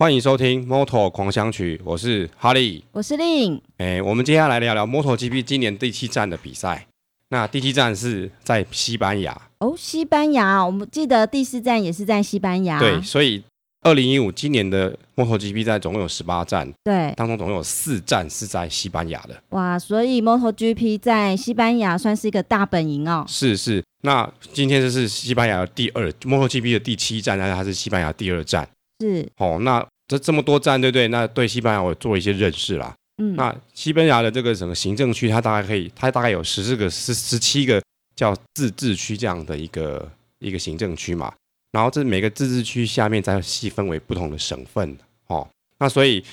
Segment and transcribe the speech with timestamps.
[0.00, 3.60] 欢迎收听《Moto 狂想曲》，我是哈利，我是令。
[3.76, 6.86] 哎，我们接下来聊聊 MotoGP 今年第七站的比赛。
[7.28, 12.78] 那第七站是在西班牙哦，西班牙，我们记得第四站也是在西班牙。
[12.78, 13.44] 对，所以
[13.82, 19.38] 二零一五今年的 MotoGP 站总共有十八站，对，当中总共有四站是在西班牙的。
[19.50, 23.26] 哇，所以 MotoGP 在西班牙算是一个大本营哦。
[23.28, 28.66] 是是，那今天这是西班牙的第二 MotoGP 的第七站，但是它是西班牙第二站。
[29.00, 31.08] 是哦，那这这么多站，对不对？
[31.08, 32.94] 那对西班牙我做一些认识啦。
[33.22, 37.82] 嗯，那西班牙的这个整个行政区，它大概可以，它大概有十四个、十十七个
[38.16, 41.32] 叫自治区这样的一个一个行政区嘛。
[41.72, 44.96] 然后这每个自治区下面再细分为不同的省份。
[45.28, 45.46] 哦，
[45.78, 46.24] 那所以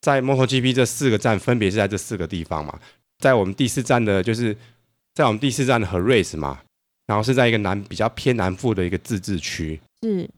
[0.00, 2.78] 在 MotoGP 这四个站分别是在这四个地方嘛。
[3.18, 4.56] 在我们第四站的，就是
[5.14, 6.60] 在我们第四站的 Jerez 嘛，
[7.06, 9.78] 然后是在一个南比较偏南部的一个自治区。
[10.02, 10.28] 是。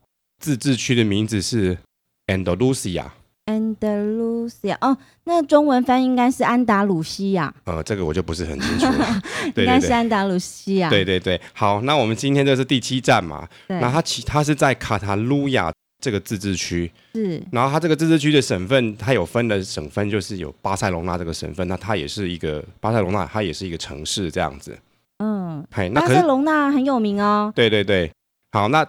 [0.42, 1.78] 自治区的名字是
[2.26, 3.06] Andalusia。
[3.46, 7.52] Andalusia 哦，那中文翻译应该是安达鲁西亚。
[7.64, 9.22] 呃，这个我就不是很清楚了。
[9.56, 10.90] 应该是安达鲁西亚。
[10.90, 13.48] 对对对，好，那我们今天这是第七站嘛？
[13.66, 13.80] 对。
[13.80, 16.90] 那它其它是在卡塔卢亚这个自治区。
[17.14, 17.42] 是。
[17.50, 24.78] 然后它这个自治区的省份，它有分的省份就是有巴塞隆纳这个省份，那它也是一个巴塞隆纳，它也是一个城市这样子。
[25.18, 25.64] 嗯。
[25.72, 27.52] 嘿，那巴塞隆纳很有名哦。
[27.56, 28.12] 对对对，
[28.52, 28.86] 好，那。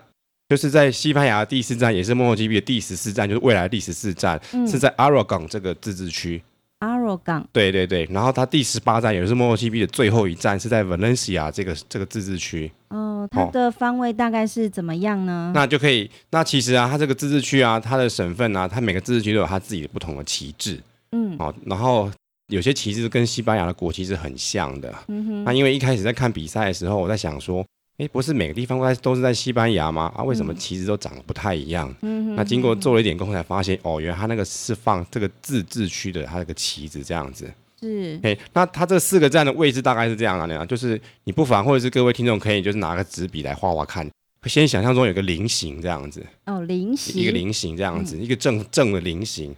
[0.50, 6.44] 就是在西班牙第四站，也是 MotoGP 的第十四站，就是未来第十四站，嗯、是在 Aragon 这个自治区。
[6.80, 7.46] Aragon。
[7.54, 12.70] 对对对，然后它第十八站也是 MotoGP 的最后一站，是在 Valencia 这个这个自治区。
[12.90, 15.52] 哦，它的方位大概是怎么样呢？
[15.56, 20.80] 那就可以，那其实啊，它这个自治区啊，它的省份啊，它每个自治区都有它自己的不同的旗帜。
[21.14, 21.36] 嗯。
[21.40, 22.12] 哦，然后
[22.48, 24.94] 有些旗帜跟西班牙的国旗是很像的。
[25.08, 25.44] 嗯哼。
[25.46, 27.66] 那因为一开始在看比赛的时候，我在想说。
[27.98, 30.12] 哎，不是每个地方都在都是在西班牙吗？
[30.16, 31.94] 啊，为什么旗子都长得不太一样？
[32.02, 37.52] 嗯，那经过做了一点功夫，才发现哦，原来它那个是放这个自治区的，它那个旗子这样子。
[37.80, 38.20] 是。
[38.24, 44.10] 哎，那它这四个站的位置大概是这样的，就是你不妨或者是各位听众可以就是拿个纸笔来画画看，
[44.46, 46.26] 先想象中有个菱形这样子。
[46.48, 47.22] 哦，菱形。
[47.22, 49.56] 一个菱形这样子，嗯、一个正正的菱形，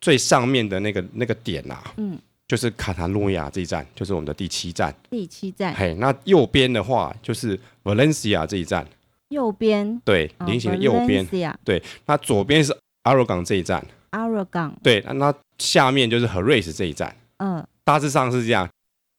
[0.00, 2.18] 最上面的那个那个点呐、啊，嗯。
[2.48, 4.92] 就是卡塔诺亚这一站，就是我们的第七站。
[5.10, 5.74] 第七站。
[5.74, 8.86] 嘿，那右边的话就是 Valencia 这一站。
[9.28, 10.00] 右边。
[10.02, 11.26] 对，菱形的右边。
[11.26, 11.54] Valencia。
[11.62, 13.86] 对，那左边是 Aragon 这一站。
[14.12, 14.72] Aragon。
[14.82, 17.14] 对，那下面就是 Jerez 这一站。
[17.36, 17.62] 嗯。
[17.84, 18.66] 大致上是这样，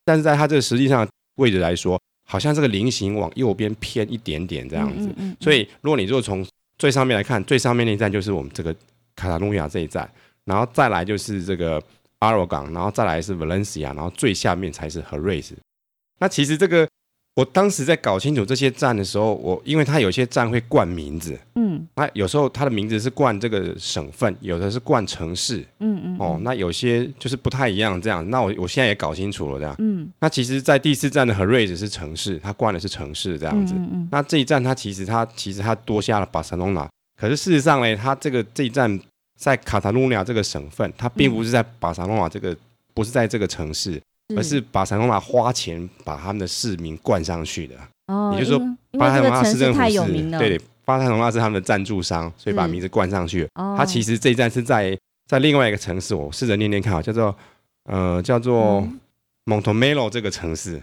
[0.03, 5.05] 但是在它这个实际上位置来说，好像这个菱形往右边偏一点点这样子。
[5.05, 5.37] 嗯嗯嗯。
[5.39, 6.43] 所以，如果你如果从
[6.79, 8.73] 最上面来看，最上面那一站就是我们这个
[9.15, 10.09] 卡塔诺亚这一站，
[10.45, 11.79] 然后再来就是这个。
[12.19, 15.51] Aragon，然后再来是 Valencia，然后最下面才是 Jerez。
[16.19, 16.87] 那其实这个，
[17.35, 28.29] 我当时在搞清楚这些站的时候，我因为它有些站会冠名字，嗯，那有时候它的名字是冠这个省份，有的是冠城市，嗯嗯，哦，那有些就是不太一样这样。
[28.29, 33.73] 那我我现在也搞清楚了这样，嗯，那其实，在第四站的 Jerez 是城市，它冠的是城市这样子。
[33.75, 36.85] 嗯嗯，那这一站它其实它其实它多下了巴塞隆纳，
[37.17, 38.99] 可是事实上呢，它这个这一站。
[39.39, 42.53] 在卡塔卢尼亚这个省份，它并不是在巴塞罗那这个，
[42.93, 44.01] 不是在这个城市，是
[44.35, 47.75] 而是巴塞罗那花钱把他们的市民冠上去的。
[48.07, 48.59] 哦，也就是说，
[48.99, 53.47] 巴塞罗那市政府是对，巴塞罗那是他们的赞助商，所以把名字冠上去。
[53.53, 57.33] 哦，它其实这一站是在在另外一个城市，我试着念念看啊，叫做
[57.85, 58.85] 呃叫做
[59.45, 60.81] 蒙托梅罗这个城市。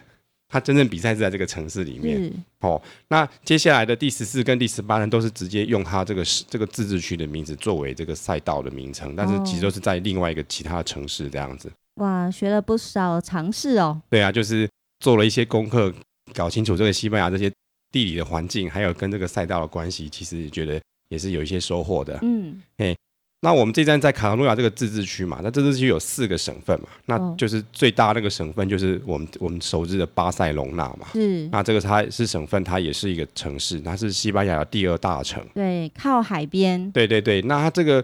[0.49, 2.81] 他真正比赛是在这个城市里面，哦。
[3.09, 11.71] 那接下来的第十四跟第十八呢，都是直接用他这个这个自治区的名字作为这个赛道的名称，但是其实都是在另外一个其他城市这样子。
[11.97, 14.01] 哇，学了不少尝试哦。
[14.09, 14.69] 对啊，就是
[15.01, 15.93] 做了一些功课，
[16.35, 17.51] 搞清楚这个西班牙这些
[17.91, 22.19] 地理的环境，还有跟这个赛道的关系，其实觉得也是有一些收获的。
[22.23, 22.97] 嗯，嘿。
[23.43, 31.07] 那我们这站在卡塔卢亚这个自治区嘛，那自治区有四个省份嘛，那就是最大那个省份就是我们我们熟知的巴塞隆纳嘛。
[31.13, 31.47] 是。
[31.53, 35.45] 那这个它是省份，它也是一个城市，它是西班牙的第二大城。
[35.55, 36.91] 对，靠海边。
[36.91, 38.03] 对对对，那它这个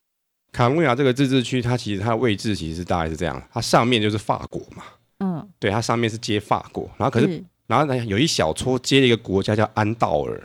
[0.53, 4.85] 卡塔卢亚这个自治区，它其实它的位置其实大概是这样，它上面就是法国嘛。
[5.21, 5.49] 嗯。
[5.59, 10.41] 对，它上面是接法国，然后可是，是然后呢有一小撮接了一个国家叫安道尔。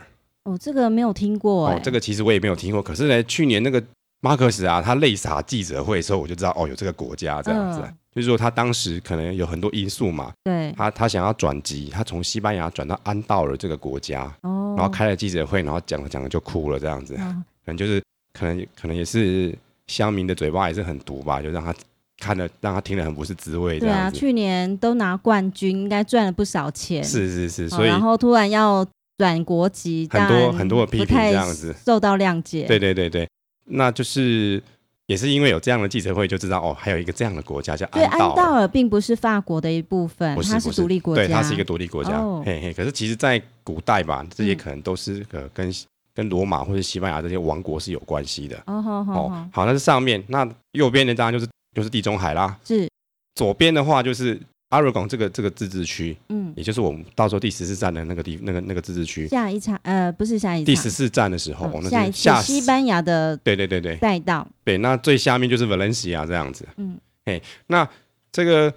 [0.45, 1.75] 哦，这个没有听过哎。
[1.75, 3.83] 哦，这个其实我也没有听过，可是呢，去年那个。
[4.21, 18.01] 马克思啊，他泪洒记者会的时候，我就知道哦，有这个国家这样子，嗯、就是说他当时可能有很多因素嘛，对，他他想要转籍，他从西班牙转到安道尔这个国家，哦，然后开了记者会，然后讲着讲着就哭了这样子，哦、可能就是
[18.33, 19.55] 可能可能也是
[19.85, 21.73] 乡民的嘴巴也是很毒吧，就让他
[22.19, 23.79] 看了让他听了很不是滋味。
[23.79, 27.03] 对啊，去年都拿冠军，应该赚了不少钱。
[27.03, 28.83] 是是是，所以、哦、然后突然要
[29.15, 32.65] 转国籍，很多很多的批评这样子，受到谅解。
[32.65, 33.29] 对对对对，
[33.67, 34.61] 那就是。
[35.09, 38.09] 也是因为有这样的记者会，就知道哦，还有一个这样的国家叫安道尔。
[38.09, 41.21] 对，安道尔并不是法国的一部分，不是它是独立国家。
[41.21, 42.17] 对，它是一个独立国家。
[42.17, 45.73] 哦、嘿嘿，可是其实，在古代吧，这些可能都是呃跟、嗯、
[46.13, 48.61] 跟罗马或者西班牙这些王国是有关系的。
[48.65, 52.59] 哦，好，好，那是上面，那右边的当然就是就是地中海啦。
[52.65, 52.89] 是。
[53.35, 54.37] 左边的话就是。
[54.69, 59.27] 阿拉贡这个这个自治区，嗯，也就是我们到时候第十四站的那个地那个那个自治区。
[59.27, 60.65] 下一场呃，不是下一场。
[60.65, 64.45] 第十四站的时候，哦、下一下西班牙的对对对对赛道。
[64.65, 66.67] 对，那最下面就是 Valencia 这样子。
[66.75, 67.87] 嗯，哎，那
[68.31, 68.73] 这个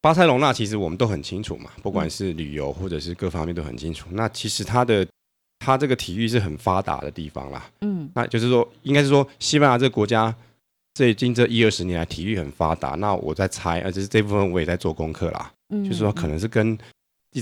[0.00, 4.06] 巴塞隆纳其实我们都很清楚嘛，不管是旅游或者是各方面都很清楚。
[4.10, 5.06] 嗯、那其实它的
[5.58, 7.70] 它这个体育是很发达的地方啦。
[7.82, 10.34] 嗯，那就是说，应该是说西班牙这个国家。
[10.96, 12.92] 最近这一二十年来，体育很发达。
[12.92, 15.52] 那我在猜，而且是这部分我也在做功课啦。
[15.68, 16.78] 嗯，就是说，可能是跟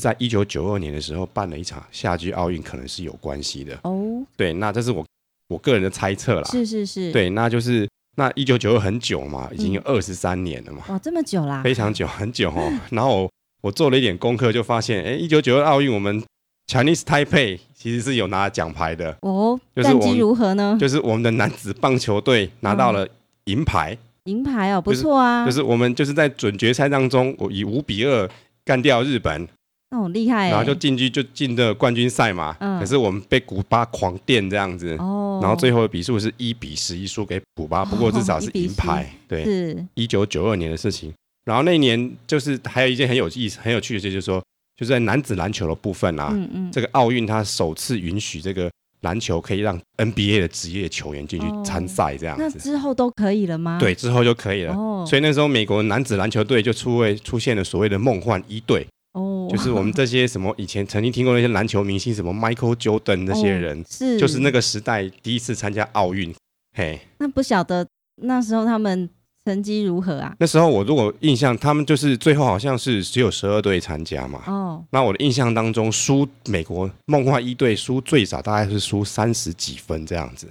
[0.01, 3.79] 在一九九二年的时候办了一场夏季奥运，可能是有关系的。
[3.85, 5.07] 哦，对，那这是我
[5.47, 6.51] 我个人的猜测啦。
[6.51, 7.13] 是是是。
[7.13, 10.83] 对，那就是那一九九二很久嘛，已经有二十三年了嘛。
[10.89, 11.63] 哇，这么久啦！
[11.63, 12.73] 非常久，很久哦。
[12.91, 13.31] 然后我
[13.63, 16.21] 我做了一点功课，就发现，哎，一九九二奥运我们
[16.67, 19.17] Chinese Taipei 其实是有拿奖牌的。
[19.21, 20.77] 哦，战绩如何呢？
[20.81, 23.07] 就是我们的男子棒球队拿到了。
[23.45, 25.59] 银牌，银牌哦，不错啊、就是。
[25.59, 28.29] 就是我们就是在准决赛当中，我以五比二
[28.65, 29.47] 干掉日本，
[29.91, 30.49] 哦，厉害。
[30.49, 32.57] 然后就进去就进的冠军赛嘛。
[32.61, 32.81] 嗯。
[32.81, 34.97] 可是我们被古巴狂电这样子。
[34.99, 35.39] 哦。
[35.43, 39.03] 然后最后的比数是一比十一输给古巴，不过至少是银牌。
[39.03, 39.45] 哦、对。
[39.45, 39.87] 是。
[39.95, 41.13] 一九九二年的事情。
[41.45, 44.43] 然后那一年就是还有一件很有意思、很有趣的事，就是说，
[44.77, 48.71] 就是在男子篮球的部分啊，嗯嗯，这个奥运它首次允许这个。
[49.05, 52.43] 篮球可以让 NBA 的职业球员进去参赛，这样子。
[52.45, 53.79] 那之后都可以了吗？
[53.79, 54.75] 对，之后就可以了。
[54.75, 55.05] 哦。
[55.07, 58.85] 所以那时候美国男子篮球队就出位出现了所谓的梦幻一队。
[59.13, 59.47] 哦。
[59.49, 66.35] 就是我们这些什么以前曾经听过那些篮球明星，什么 Michael Jordan 那些人，是，就是那个时代第一次参加奥运。
[66.77, 66.99] 嘿。
[67.19, 67.87] 那不晓得
[68.23, 69.09] 那时候他们。
[69.45, 70.35] 成绩如何啊？
[70.39, 74.43] 那时候我如果印象，他们就是最后好像是只有十二队参加嘛。
[74.47, 74.83] 哦。
[74.91, 80.49] 那我的印象当中，输美国梦幻一队输最少大概是输三十几分这样子。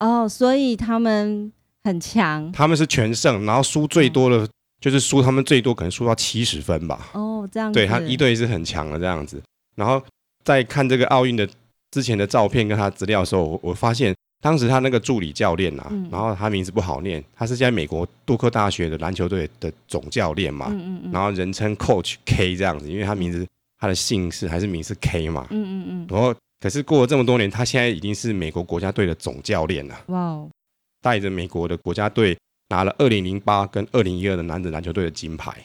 [0.00, 1.50] 哦，所以他们
[1.84, 2.52] 很强。
[2.52, 4.46] 他们是全胜，然后输最多的，
[4.80, 7.08] 就是输他们最多可能输到七十分吧。
[7.14, 7.78] 哦，这样子。
[7.78, 9.42] 对，他一队是很强的这样子。
[9.74, 10.02] 然后
[10.44, 11.48] 在看这个奥运的
[11.90, 14.14] 之前的照片跟他资料的时候，我我发现。
[14.44, 23.46] 当时他那个助理教练啊，嗯、然后他名字不好念，他是在美国杜克大学的篮球队的总教练嘛，嗯嗯嗯、然后人称 Coach K 这样子，因为他名字
[23.78, 30.50] 他的姓氏还是名是 K 嘛，嗯嗯嗯、然后可是过了这么多年，他现在已经是美国国家队的总教练了，哇、哦，
[31.00, 32.36] 带着美国的国家队
[32.68, 35.56] 拿了二零零八跟二零一二的男子篮球队的金牌。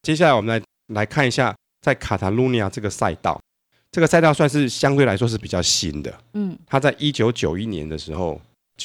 [0.00, 0.64] 接下来我们来
[0.94, 3.38] 来看一下在卡塔卢尼亚这个赛道。
[3.92, 8.40] 这个赛道算是相对来说是比较新的，嗯，它在一九九一年的时候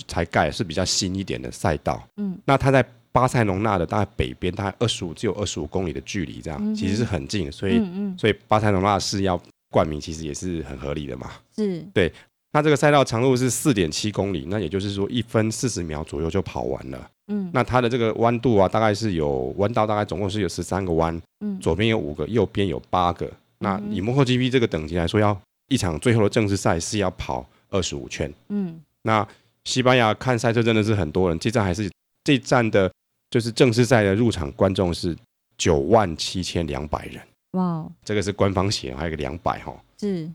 [0.08, 12.12] 才盖，是比较新一点的赛道，嗯，那它在巴塞隆纳的大概北边，大概二十五只有二十五公里的距离，这样、嗯、其实是很近，所以，嗯嗯、所以巴塞隆纳是要冠名，其实也是很合理的嘛，是，对，
[12.52, 23.32] 那这个赛道长度是四点七公里，那也就是说一分四十秒左右就跑完了，嗯，那它的这个弯度啊，大概是有弯道，大概总共是有十三个弯，嗯，左边有五个，右边有八个。
[23.60, 28.32] 那以摩托 GP 这个等级来说，要一场最后的正式赛是要跑二十五圈。
[28.50, 29.28] 嗯，那
[29.64, 31.90] 西班牙看赛车真的是很多人，这站还是
[32.24, 32.92] 这站的，
[33.30, 35.16] 就是正式赛的入场观众是
[35.58, 37.22] 九万七千两百人。
[37.52, 39.74] 哇，这个是官方写，还有个两百哈。
[40.00, 40.30] 是，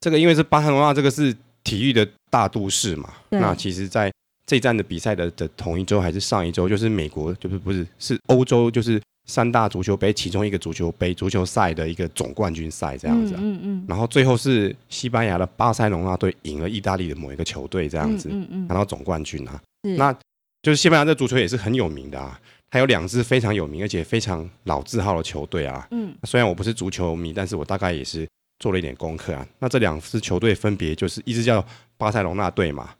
[0.00, 3.12] 这个因为是巴塞罗那，这个是体育的大都市嘛。
[3.30, 4.12] 那其实在
[4.46, 9.00] 这站的比赛的的同一周还是上一周，就是美国就是不是是欧洲就是。
[9.26, 19.60] 三大足球杯其中一个足球杯足球赛的一个总冠军赛这样子，嗯嗯，然后最后是西班牙的巴塞隆纳队赢了意大利的某一个球队这样子，嗯嗯，拿到总冠军啊，
[19.96, 20.12] 那
[20.62, 22.40] 就是西班牙的足球也是很有名的啊，
[22.70, 28.26] 它有两支非常有名而且非常老字号的球队啊，嗯，虽然我不是足球迷，但是我大概也是
[28.60, 31.64] 做了一点功课啊，那这两支球队分别就是一支叫
[31.96, 32.90] 巴塞隆纳队嘛，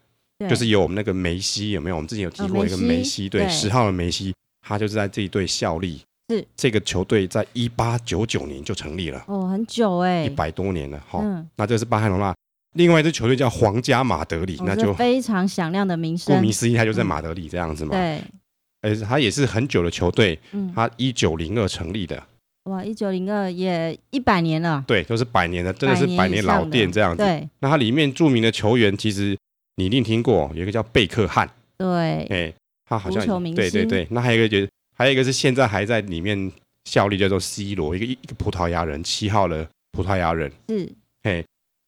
[0.50, 1.96] 就是有我们那个梅西有没有？
[1.96, 4.34] 我们之前有提过一个梅西队十号的梅西，
[4.66, 6.00] 他就是在这一队效力。
[6.28, 11.20] 是这个球队在一八九九年就成立了哦，很久哎，一百多年了哈。
[11.22, 12.34] 嗯、那这是巴塞罗那，
[12.74, 16.34] 另外一支球队叫皇家马德里，哦、那就非常响亮的名声。
[16.34, 17.90] 顾名思义，它就在马德里这样子嘛。
[17.94, 18.20] 嗯、
[18.82, 22.20] 对，而他也是很久的球队，嗯，他一九零二成立的。
[22.64, 24.82] 哇，一九零二也一百年了。
[24.84, 27.22] 对，都是百年的，真的是百年老店这样子。
[27.22, 29.38] 对，那它里面著名的球员，其实
[29.76, 31.48] 你一定听过，有一个叫贝克汉。
[31.78, 32.52] 对，哎，
[32.84, 34.68] 他好像对对对，那还有一个就是。
[34.96, 36.50] 还有一个是现在还在里面
[36.84, 40.50] 效力，叫做 C 罗，一个一个葡萄牙人，七号的葡萄牙人。
[40.68, 40.88] 嗯，
[41.22, 41.44] 嘿，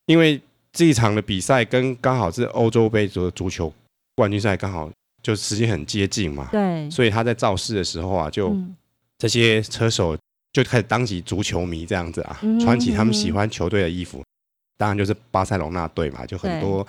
[0.06, 0.40] 因为
[0.72, 3.72] 这一场的比赛跟刚好是欧洲杯足足球
[4.14, 4.90] 冠军赛，刚好
[5.22, 8.54] 就时间很接近嘛，对，所以他在造势的时候啊，就
[9.16, 10.16] 这些车手
[10.52, 14.22] 就开始当起足球迷这样子啊，嗯、穿起他们喜欢球队的衣服，
[14.76, 16.86] 当然就是巴塞罗那队嘛，就很多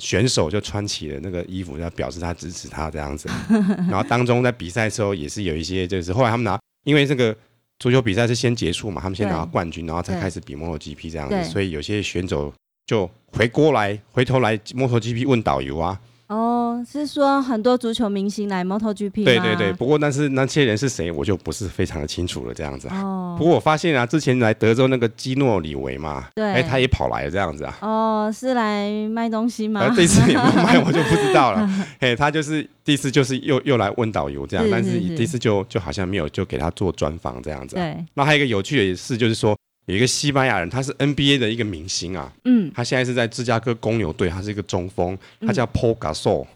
[0.00, 3.28] 选手就穿起了那个衣服，要表示他支持他这样子。
[3.88, 7.36] 然后当中在比赛的时候也是有一些，就是后来他们拿，因为这个
[7.78, 12.52] 足球比赛是先结束嘛，他们先拿到冠军，然后才开始比摩托 GP 这样子，所以有些选手
[12.86, 16.00] 就回过来回头来摩托 GP 问导游啊。
[16.30, 19.24] 哦，是说很多足球明星来 MotoGP 吗？
[19.24, 22.54] 对对对，不过但是那些人是谁，我就不是非常的清楚了。
[22.54, 27.78] 这样子哦，不过我发现啊，之前来德州那个基诺里维嘛，对，哎，他也跑来了这样子啊。
[27.82, 29.80] 哦，是来卖东西吗？
[29.82, 31.68] 而这次有没有卖， 我就不知道了。
[31.98, 37.82] 哎，他就是第一次就是又又来问导游这样，是是是，但是第一次就就好像没有就给他做专访这样子，啊。
[37.82, 38.04] 对。
[38.14, 39.56] 那还有一个有趣的事就是说，
[39.90, 42.32] 有一个西班牙人，他是 NBA 的一个明星啊。
[42.44, 42.70] 嗯。
[42.74, 46.46] 他现在是在芝加哥公牛队，他是一个中锋，他叫 Paul Gasol。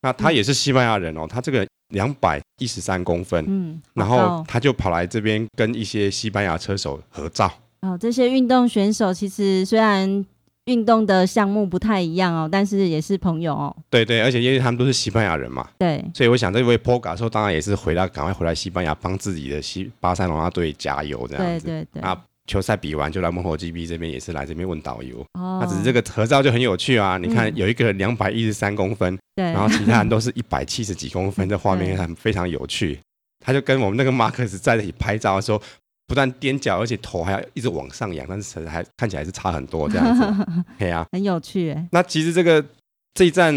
[0.00, 7.52] 那他也是西班牙人哦，他这个两百一十三公分，嗯，然后他就跑来这边跟一些西班牙车手合照。
[7.82, 10.24] 哦，这些运动选手其实虽然
[10.66, 13.76] 运动的项目不太一样哦，但是也是朋友哦。
[13.90, 21.66] 对对，而且因为他们都是西班牙人嘛，对，所以我想这位 Pol Gasol 当然也是回来，赶快回来西班牙帮自己的西巴塞罗那队加油这样子。
[21.66, 22.02] 对对对。
[22.02, 22.24] 啊。
[22.48, 25.20] 球赛比完就来摩托 GP 这边，也是来这边问导游。
[25.34, 27.18] 哦，那只是这个合照就很有趣啊！
[27.18, 32.98] 你看有一个两百一十三公分，对，然后其他人都是 一百七十几公分，这画面很非常有趣。
[33.44, 35.62] 他就跟我们那个马克思在一起拍照的时候，
[36.06, 40.46] 不但踮脚，而且头还要一直往上仰，但是还看起来是差很多这样子。
[40.78, 41.88] 对啊，很有趣哎。
[41.92, 42.64] 那其实这个
[43.12, 43.54] 这一站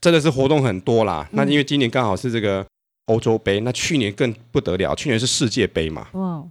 [0.00, 1.26] 真的是活动很多啦。
[1.32, 2.64] 那因为今年刚好是这个
[3.06, 6.06] 欧洲杯，那去年更不得了，去年是世界杯嘛。
[6.12, 6.44] 哇。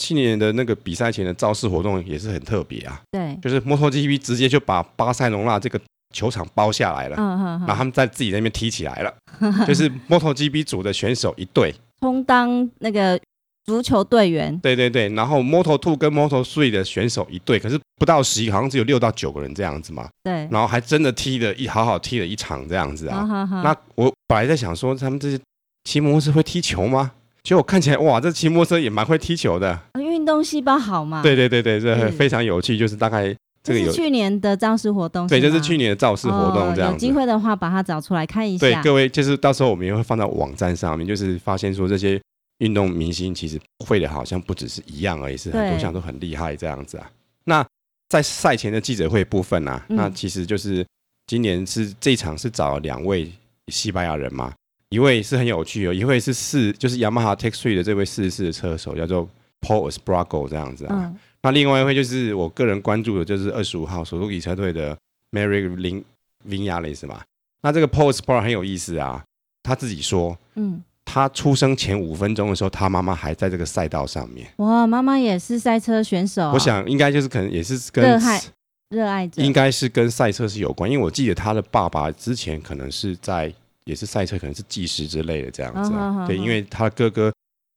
[0.00, 5.80] 去年的那个比赛前的造势活动也是很特别啊，对，就是 MotoGP 直接就把巴塞隆纳这个
[6.14, 9.14] 球场包下来了，嗯嗯，然后他们在自己那边踢起来了，
[9.66, 13.18] 就是 MotoGP 组的选手一队，充当那个
[13.64, 23.26] 足球队员，对对对，然后 Moto Two 跟 Moto Three 的选手一队，可是不到十一，好像只有六到九个人这样子嘛，对，然后还真的踢了一好好踢了一场这样子啊，
[23.64, 25.40] 那我本来在想说，他们这些
[25.84, 27.12] 骑摩托车会踢球吗？
[27.46, 31.22] 其实我看起来，哇，这骑摩托车也蛮会踢球的，运动细胞好嘛？
[31.22, 37.06] 对对对对，这非常有趣，就是大概这个有去年的造势活动，对，就是去年的造势活动这样子。
[37.06, 38.66] 有机会的话，把它找出来看一下。
[38.66, 42.20] 对，各位，就是到时候我们也会放到网站上面，就是发现说这些
[42.58, 47.08] 运动明星其实会的好像不只是一样而已，是很多项都很厉害这样子啊。
[47.44, 47.64] 那
[48.08, 50.84] 在赛前的记者会部分啊，那其实就是
[51.28, 53.30] 今年是这一场是找两位
[53.68, 54.52] 西班牙人嘛。
[54.90, 59.28] 一位是很有趣哦，一位是四，就是雅马哈 Tech Three 的这位四十四的车手，叫做
[59.60, 60.94] Paul Espargaro 这样子啊。
[61.06, 64.96] 嗯、那另外一位就是我个人关注的，就是二十五号速苏 k 车队的
[65.32, 66.04] Maverick
[66.48, 67.20] Viñales 嘛。
[67.62, 69.24] 那这个 Paul Espargaro 很有意思啊，
[69.64, 74.46] 他自己说，嗯，他出生前五分钟的时候，他妈妈还在这个赛道上面。
[74.58, 76.52] 哇，妈妈也是赛车选手、啊。
[76.52, 78.42] 我想应该就是可能也是跟热爱
[78.90, 83.52] 热爱，应该是跟赛车是有关，因为我记得他的爸爸之前可能是在。
[83.86, 85.92] 也是赛车，可能是技师之类的这样子。
[85.94, 86.08] 啊。
[86.08, 87.32] Oh, oh, oh, 对，因为他哥哥，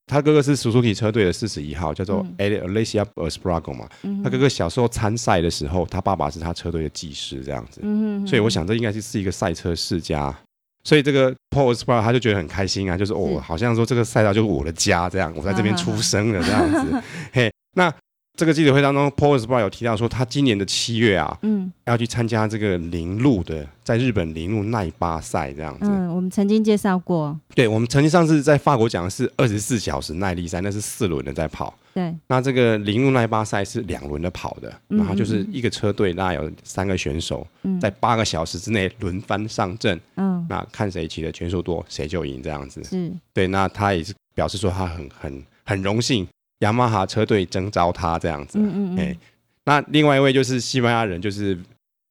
[0.05, 3.87] 他哥哥是 Suzuki 车队的四十一号，叫做 Aleix Espargaro 嘛。
[4.03, 7.79] 嗯、他哥哥小时候参赛的时候，他爸爸是他车队的技师这样子。
[7.83, 10.35] 嗯、所以我想这应该是是一个赛车世家。
[10.83, 16.77] 所以这个 Pol Espargaro 他就觉得很开心啊，就是哦，是好像说这个赛道就是我的家这样，我在这边出生了这样子。
[16.77, 17.03] Oh, oh, oh.
[17.31, 17.93] 嘿，那。
[18.39, 25.87] 这个记者会当中，Pol Espargaro 有提到说，他今年的七月啊，嗯，要去参加这个铃鹿的，在日本铃鹿耐巴赛这样子。
[25.89, 27.37] 嗯，我们曾经介绍过。
[27.53, 31.77] 对，我们曾经上次在法国讲的是二十四小时耐力赛，那是四轮的在跑。
[31.93, 32.15] 对。
[32.27, 37.45] 那这个铃鹿耐巴赛是两轮的跑的，然后就是一个车队，那有三个选手，
[37.81, 39.99] 在八个小时之内轮番上阵。
[40.15, 40.45] 嗯。
[40.47, 42.81] 那看谁骑的圈数多，谁就赢这样子。
[42.85, 43.11] 是。
[43.33, 46.25] 对，那他也是表示说他很很很荣幸。
[46.59, 49.17] 雅马哈车队征召他这样子，嗯嗯嗯，
[49.65, 51.57] 那另外一位就是西班牙人，就是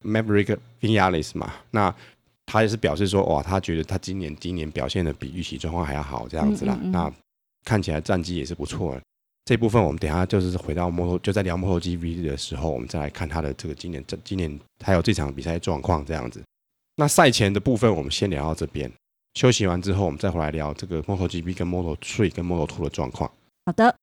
[0.05, 1.95] Maverick Viñales 嘛，那
[2.47, 7.13] 他也是表示说，哇，他觉得他今年今年表现的比预期状况还要好这样子啦，嗯嗯嗯，那
[7.65, 9.03] 看起来战绩也是不错的。
[9.45, 16.43] 这部分我们等下就是回到摩托，就在聊摩托 GP 的时候，我们再来看他的这个今年这今年还有这场比赛状况这样子。
[16.97, 18.91] 那赛前的部分我们先聊到这边，
[19.35, 23.31] 休息完之后我们再回来聊这个摩托 GP 跟摩托3跟摩托2的状况。
[23.67, 23.95] 好的。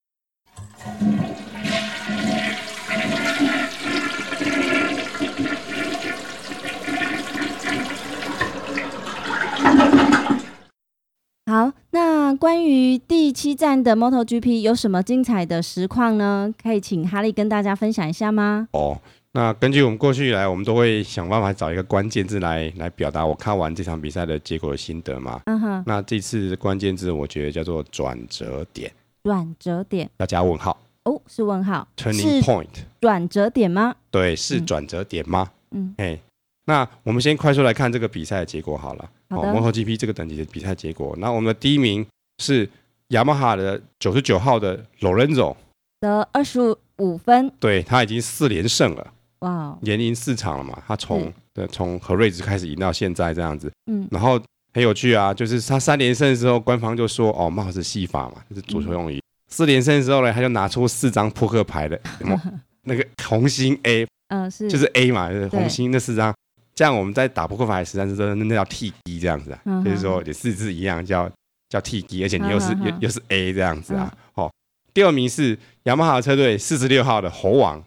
[11.47, 16.53] 好，那关于第七站的 MotoGP 有什么精彩的实况呢？
[16.61, 18.67] 可以请哈利跟大家分享一下吗？
[18.71, 18.99] 哦，
[19.31, 25.39] 那根据我们过去以来，我们都会想办法找一个关键字来来表达我看完这场比赛的结果的心得嘛。
[25.45, 25.83] 嗯哼。
[25.85, 28.91] 那这次关键字我觉得叫做转折点。
[29.25, 30.79] 转折点要加问号。
[31.05, 31.87] 哦，是问号。
[31.97, 32.67] Turning point。
[33.01, 33.95] 转折点吗？
[34.11, 35.49] 对，是转折点吗？
[35.71, 35.95] 嗯。
[35.97, 36.19] 哎，
[36.65, 39.09] 那我们先快速来看这个比赛的结果好了。
[39.31, 39.51] 好的。
[39.51, 42.05] 哦，MotoGP 这个等级的比赛结果，那我们的第一名
[42.37, 42.69] 是
[43.07, 45.55] 雅马哈的九十九号的 Lorenzo，
[45.99, 47.51] 得二十五分。
[47.59, 49.11] 对，他已经四连胜了。
[49.39, 50.83] 哇 Wow，连赢四场了嘛？
[50.87, 54.39] 他从对从何瑞兹开始赢到现在这样子，嗯，然后
[54.75, 59.19] 很有趣啊，就是他三连胜的时候，官方就说哦，帽子戏法嘛，就是足球用语。
[59.19, 61.97] 嗯、四连胜的时候呢，他就拿出四张扑克牌的，
[62.83, 66.37] 那个红心 A，嗯、呃，是，就是 A 嘛，就是红心那四张，对
[66.75, 71.31] 这样我们在打扑克牌实际上是那叫 T D 这样子啊，嗯、就是说也四字一样叫
[71.69, 74.51] 叫 T D，而且你又是、嗯、又又是 A 这样子啊，嗯、哦，
[74.93, 77.81] 第二名是雅马哈车队四十六号的猴王。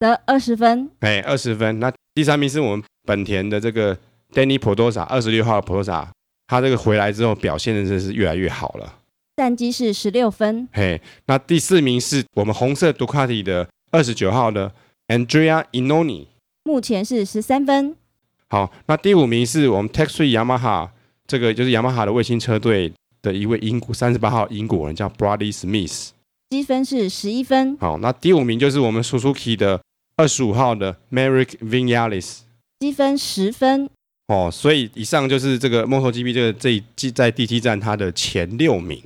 [0.00, 1.78] 得二十分，哎，二十分。
[1.78, 3.96] 那第三名是我们本田的这个
[4.32, 6.08] Danny Pedrosa，二十六号的 Pedrosa，
[6.46, 8.98] 他这个回来之后表现的真是越来越好了。
[9.36, 10.68] 战绩是十六分。
[10.72, 14.72] 嘿，那第四名是我们红色杜卡迪的二十九号的
[15.08, 16.26] Andrea Iannone，
[16.64, 17.96] 目前是十三分。
[18.48, 20.90] 好，那第五名是我们 Tech Three Yamaha，
[21.26, 26.10] 这个就是雅马哈的卫星车队的一位英国三十八号英国人叫 Bradley Smith，
[26.50, 27.76] 积分是十一分。
[27.78, 29.80] 好，那第五名就是我们 Suzuki 的。
[30.14, 32.40] 二十五号的 Maverick Vinales
[32.80, 33.88] 积分十分
[34.32, 38.98] 哦，所以以上就是这个 MotoGP 这个这一季在第七站它的前六名，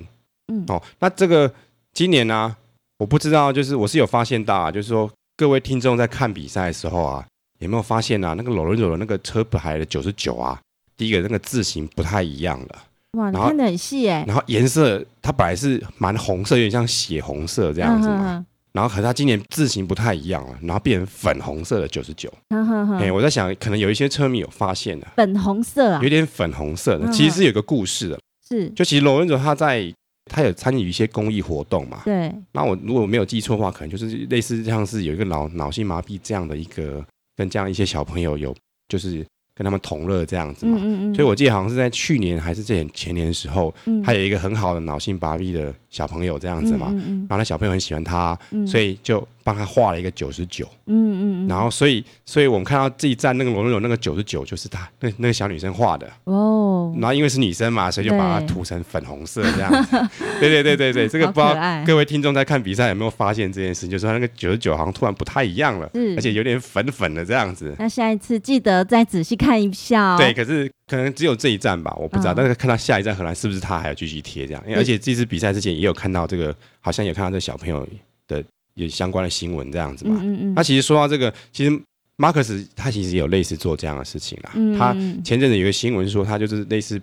[0.52, 0.64] 嗯。
[0.68, 1.52] 哦，那这个
[1.92, 2.56] 今年呢、啊，
[2.98, 7.26] 我不知道，就是我是有发现到啊，就是说各位听众在看比赛的时候啊，
[7.58, 10.60] 有没有发现啊，那个罗伦佐的那个车牌的九十九啊，
[10.96, 12.84] 第一个那个字形不太一样了，
[13.18, 18.36] 哇，你看得很细哎，然后颜色它本来是蛮红色，有点像血红色这样子嘛。
[18.36, 22.30] 嗯然后可是他今年字型不太一样了，然后变成粉红色的九十九。
[23.00, 28.20] 哎，我在想，可能有一些车迷有发现的，粉红色啊，有点粉红色的，其实是有个故事的。
[28.46, 29.90] 是，就其实罗文佐他在
[30.30, 32.02] 他有参与一些公益活动嘛。
[32.04, 32.30] 对。
[32.52, 37.02] 那我如果没有记错的话，可能就是类似像是有一个脑脑性麻痹这样的一个，
[37.34, 38.54] 跟这样一些小朋友有
[38.88, 39.24] 就是。
[39.56, 49.26] 跟他们同乐这样子嘛，嗯嗯嗯，所以我记得好像是在去年还是这前年的时候，嗯、还有一个很好的脑性麻痹的小朋友这样子嘛，然后那小朋友很喜欢他，嗯、所以就。
[49.46, 56.10] 帮他画了一个九十九，嗯嗯，然后所以所以我们看到这一站那个罗伦佐那个九十九就是他那那个小女生画的。
[56.24, 59.96] 哦，然后因为是女生嘛，所以就把它涂成粉红色这样子，
[60.40, 61.54] 对对对对对， 这个不知道
[61.86, 67.72] 各位听众在看比赛有没有发现这件事，就是他那个九十九好像突然不太一样了，而且有点粉粉的这样子。
[67.78, 70.16] 那下一次记得再仔细看一下哦。
[70.16, 74.64] 对，可是可能只有这一站吧，我不知道，但是看到下一站荷兰是不是他还要继续贴这样？
[74.74, 77.86] 而且这次比赛之前也有看到这个，好像有看到这小朋友
[78.26, 78.42] 的。
[78.76, 80.20] 有相关的新闻这样子嘛？
[80.22, 80.54] 嗯嗯。
[80.54, 81.80] 那其实说到这个，其实
[82.18, 84.50] 马克思他其实也有类似做这样的事情啦。
[84.54, 84.76] 嗯。
[84.76, 84.92] 他
[85.24, 87.00] 前阵子有个新闻说，他就是类似，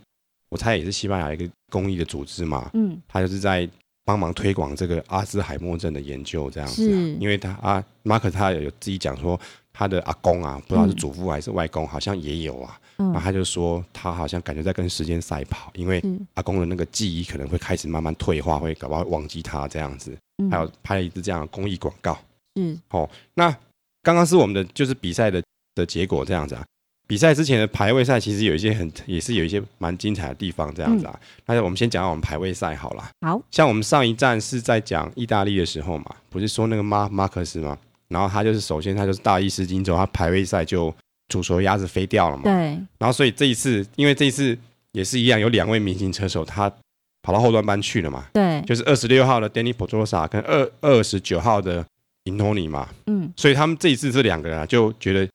[0.49, 2.69] 我猜也是西班牙一个公益的组织嘛。
[2.75, 2.95] 嗯。
[3.08, 3.67] 他就是在
[4.06, 6.88] 帮忙推广这个阿兹海默症的研究这样子。
[6.88, 7.13] 是。
[7.15, 9.39] 因为他啊，马克斯他有自己讲说，
[9.74, 12.80] 他的阿公啊，不知道是祖父还是外公，好像也有啊。
[12.98, 13.08] 嗯。
[13.08, 16.02] 然后他就说，他好像感觉在跟时间赛跑，因为
[16.36, 20.16] 阿公的那个记忆可能会开始慢慢退化，会搞不好忘记他这样子。
[20.50, 22.18] 还有拍了一支这样的公益广告，
[22.56, 23.50] 嗯，哦，那
[24.02, 25.42] 刚刚是我们的就是比赛的
[25.76, 26.66] 的结果这样子啊。
[27.08, 31.20] 比赛之前的排位赛其实有一些很也是有一些蛮精彩的地方这样子啊。
[31.46, 33.12] 那我们先讲讲我们排位赛好了。
[33.22, 37.78] 好，像我们上一站是在讲意大利的时候嘛，不是说那个马马克思吗？
[38.08, 40.94] 然后他就是首先他就是大意失荆州，他排位赛就
[41.28, 42.44] 煮熟鸭子飞掉了嘛。
[42.44, 42.54] 对。
[42.98, 44.58] 然后所以这一次，因为这一次
[44.92, 46.72] 也是一样，有两位明星车手他。
[47.26, 48.26] 跑到后端班去了嘛？
[48.34, 51.82] 对，就是二十六号的 Danny Pedrosa 跟二二十九号的
[52.26, 52.89] Intoni 嘛。
[53.06, 55.26] 嗯，所以他们这一次这两个人啊，就觉得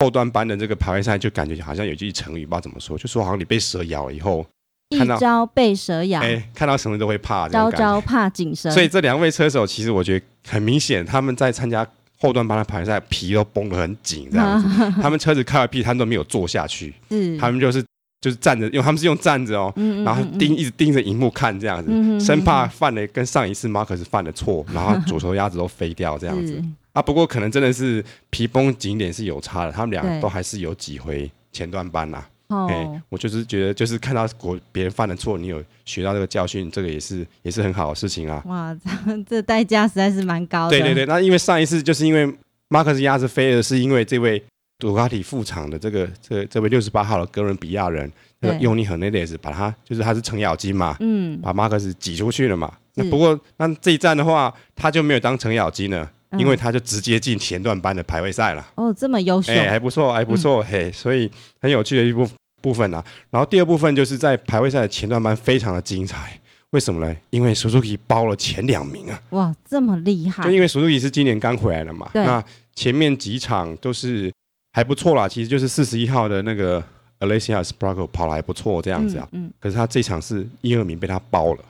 [0.00, 4.44] 后端班的这个排位赛就感觉好像有句成语，不知道怎么说，就说好像你被蛇咬了以后，
[4.90, 8.70] 一朝被蛇咬，哎，看到什么都会怕，朝朝怕井绳。
[8.70, 11.82] 所以这两位车手其实我觉得很明显，他们在参加
[12.18, 14.68] 后段班的排赛，皮都绷得很紧，这样子。
[15.00, 17.84] 他们车子开了屁，他们都没有坐下去，是，他们就是。
[18.20, 26.60] 就是站着，因为他们是用站着哦，嗯嗯嗯，然后盯一直盯着荧幕看这样子，生怕犯了跟上一次马克斯犯的错，然后左手鸭子都飞掉这样子。
[26.92, 32.18] 啊，不过可能真的是皮绷紧点是有差的，他们俩都还是有几回前段班呐。
[32.18, 38.42] 哎对、欸，我就是觉得，就是看到国别人犯的错，你有学到这个教训，这个也是也是很好的事情啊。
[38.46, 38.74] 哇，
[39.06, 40.70] 这 这代价实在是蛮高的。
[40.70, 42.32] 对对对，那因为上一次就是因为
[42.68, 44.42] 马克思鸭子飞了，是因为这位。
[44.80, 48.08] 杜卡迪副厂的这个这这位六十八号的哥伦比亚人，
[48.38, 52.72] 那个尤尼赫内德斯，把他就是他是程咬金嘛，嗯，把马克思挤出去了嘛。
[52.94, 58.66] 那不过那这一站的话，他就没有当程咬金了，因为他就直接进前段班的排位赛了。
[58.74, 62.28] 哦，这么优秀，哎，还不错，还不错，嗯、嘿，所以很有趣的一部
[62.60, 63.02] 部分啊。
[63.30, 66.38] 然后第二部分就是在排位赛的前段班非常的精彩，
[66.70, 67.16] 为什么呢？
[67.30, 69.22] 因为 Suzuki 包了前两名啊！
[69.30, 70.44] 哇，这么厉害！
[70.44, 74.30] 就因为 Suzuki 是今年刚回来的嘛，那前面几场都是
[74.72, 76.82] 还不错啦，其实就是四十一号的那个
[77.20, 79.26] Alessia Espargaro 跑的还不错这样子啊。
[79.32, 81.64] 嗯，嗯可是他这场是一二名被他包了。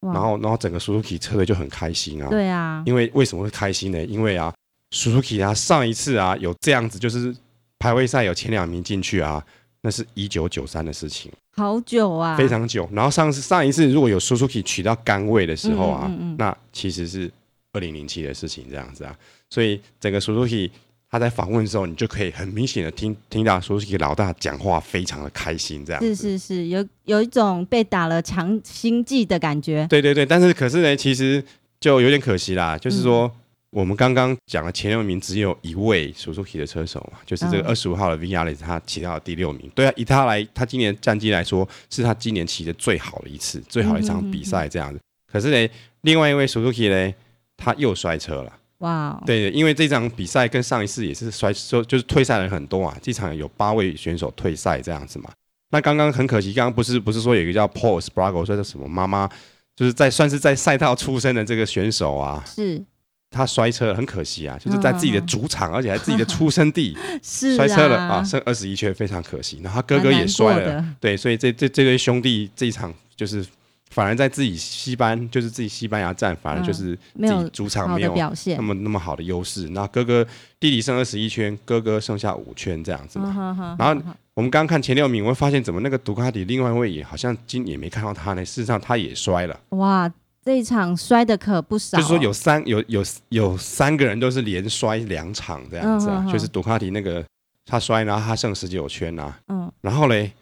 [0.00, 2.28] 然后，然后整个 Suzuki 车队就很开心啊。
[2.28, 2.82] 对啊。
[2.86, 4.04] 因为为什么会开心呢？
[4.04, 4.52] 因为啊
[4.94, 7.34] ，Suzuki 啊，上一次啊有这样子，就是
[7.78, 9.44] 排位赛有前两名进去啊，
[9.82, 11.30] 那是一九九三的事情。
[11.56, 12.36] 好久啊。
[12.36, 12.88] 非常久。
[12.92, 17.30] 然后上次上一次如果有 Suzuki 取到杆位的时候啊，嗯嗯嗯那其实是
[17.72, 19.14] 二零零七的事情这样子啊。
[19.48, 20.70] 所以整个 Suzuki。
[21.10, 29.84] 他在访问的时候，你就可以很明显的听听到说是一个老大讲话非常的开心，这样是是是，有有一种被打了强心剂的感觉。
[29.90, 31.44] 对对对，但是可是呢，其实
[31.80, 33.32] 就有点可惜啦，就是说、嗯、
[33.70, 39.68] 我们刚刚讲的前六名只有一位 Suzuki 的车手嘛，就是这个二十五号的 Viñales 他骑到了第六名。
[39.74, 44.96] 对啊，以他来，他今年战绩来说，是他今年骑的最好的一次，最好的一场比赛这样子。
[44.96, 47.12] 嗯、哼哼哼可是呢，另外一位 Suzuki 呢，
[47.56, 48.52] 他又摔车了。
[48.80, 49.26] 哇，wow.
[49.26, 52.96] 对，因为这场比赛跟上一次也是摔，就就是退赛的人很多啊。
[53.00, 55.30] 这场有八位选手退赛这样子嘛。
[55.70, 59.28] 那刚刚很可惜，刚刚不是不是说有一个叫 Pol Espargaro 说叫什么妈妈，
[59.76, 62.82] 就是在算是在赛道出身的这个选手啊，是，
[63.30, 69.60] 他摔车很可惜啊，就是在自己的主场，而且还自己的出生地 是摔车了啊，剩二十一圈，非常可惜。
[69.62, 73.46] 然后他哥哥也摔了，对，所以这这这对兄弟这一场就是。
[73.90, 79.68] 反而在自己西班，就是自己西班牙站，反而就是自己主场没有表现那么那么好的优势。
[79.70, 80.24] 那哥哥
[80.58, 83.76] 弟弟剩二十一圈，哥哥剩下五圈这样子嘛。
[83.78, 84.00] 然后
[84.34, 88.44] 我们刚刚看前六名，我会发现怎么那个杜卡迪另外一位也好像今也没看到他呢。
[88.44, 89.60] 事实上他也摔了。
[89.70, 90.10] 哇，
[90.44, 91.98] 这一场摔的可不少。
[91.98, 97.24] 就是说有三有有有三个人都是连摔两场这样子啊，就是杜卡迪那个
[97.66, 99.34] 他摔，然后他剩十九圈呐。
[99.48, 99.70] 嗯。
[99.80, 100.32] 然后嘞，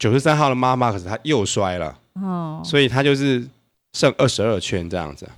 [0.00, 1.96] 九十三号的妈妈可是她又摔了。
[2.14, 3.46] 哦，所以她就是
[3.92, 5.28] 剩二十二圈这样子，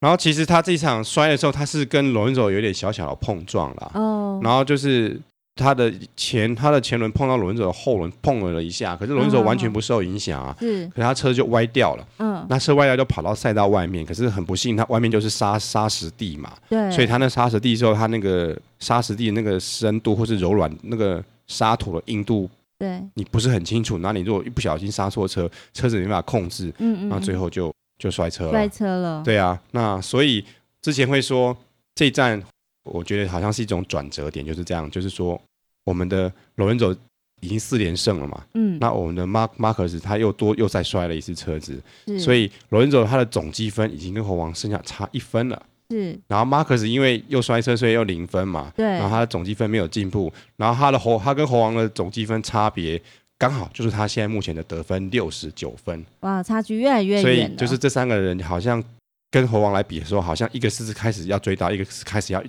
[0.00, 5.20] 然后其实她这场摔的时候，她是跟罗伦佐有点小小的碰撞了，哦，然后就是
[5.54, 22.48] 她的前她的前轮碰到罗伦佐的后轮碰了了一下，可是罗伦佐完全不受影响啊，是，可是她车就歪掉了，嗯，那车歪掉就跑到赛道外面，可是很不幸，他外面就是沙沙石地嘛，对，所以他那沙石地之后，他那个沙石地那个深度或是柔软那个沙土的硬度。
[22.84, 29.22] 对，你不是很清楚，那你如果一不小心刹错车，车子没办法控制，嗯嗯，那最后就就摔车了，摔车了。
[29.24, 30.44] 对啊，那所以
[30.82, 31.56] 之前会说
[31.94, 32.42] 这一站，
[32.84, 35.40] 我觉得好像是一种转折点，就是这样，就是说
[35.84, 36.94] 我们的罗恩佐
[37.40, 41.82] 已经四连胜了嘛，嗯，那我们的马马克斯他又多又再摔了一次车子，
[42.18, 45.62] 所以罗恩佐他的总积分已经跟猴王剩下差一分了。
[45.94, 48.72] 是，然后马克斯因为又摔车，所以又零分嘛。
[48.74, 53.00] 对，然后他的总积分没有进步，然后他的猴，他跟猴王的总积分差别
[53.38, 56.04] 刚好就是他现在目前的得分六十九分。
[56.20, 57.22] 哇，差距越来越远。
[57.22, 58.82] 所以就是这三个人好像
[59.30, 62.42] 跟猴王来比的时候，好像一个是开始要追到，一个是开始要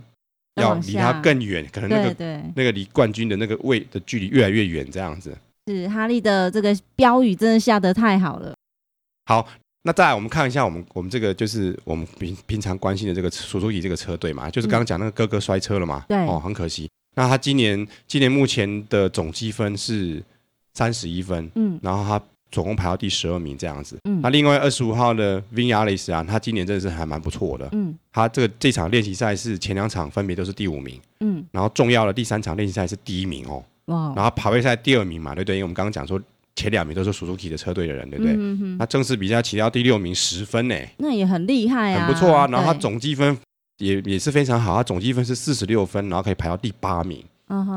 [0.56, 5.38] 要离他更远，可能那个那个离冠军的那个位的距离越来越远，这样子。
[5.68, 8.56] 是哈利的这个标语真的下得太好了。
[9.28, 9.48] 好。
[9.88, 16.90] 那再来，我们看一下我们我们这个就是我们平平常关心的这个苏苏 i 这个车队嘛，就是刚刚讲那个哥哥摔车了嘛，对，哦，很可惜。
[17.14, 20.24] 那他今年今年目前的总积分是
[20.74, 22.20] 三十一分，嗯，然后他
[22.50, 23.96] 总共排到第十二名这样子。
[24.06, 35.58] 嗯，那另外二十五号的 Viñales 啊，他今年真的是还蛮不错的，嗯，他这个这场练习赛是前两场分别都是第五名，嗯，然后重要的第三场练习赛是第一名哦，哇，然后排位赛第二名嘛，对不对？
[35.58, 36.20] 因为我们刚刚讲说。
[36.56, 38.34] 前两名都是 Suzuki 的车队的人，对不对？
[38.34, 42.48] 嗯、哼他正式比赛骑到第六名，十分呢，那也很厉害啊，很不错啊。
[42.48, 43.38] 然后他总积分
[43.80, 47.22] 也也是非常好，他总积分是四十六分，然后可以排到第八名。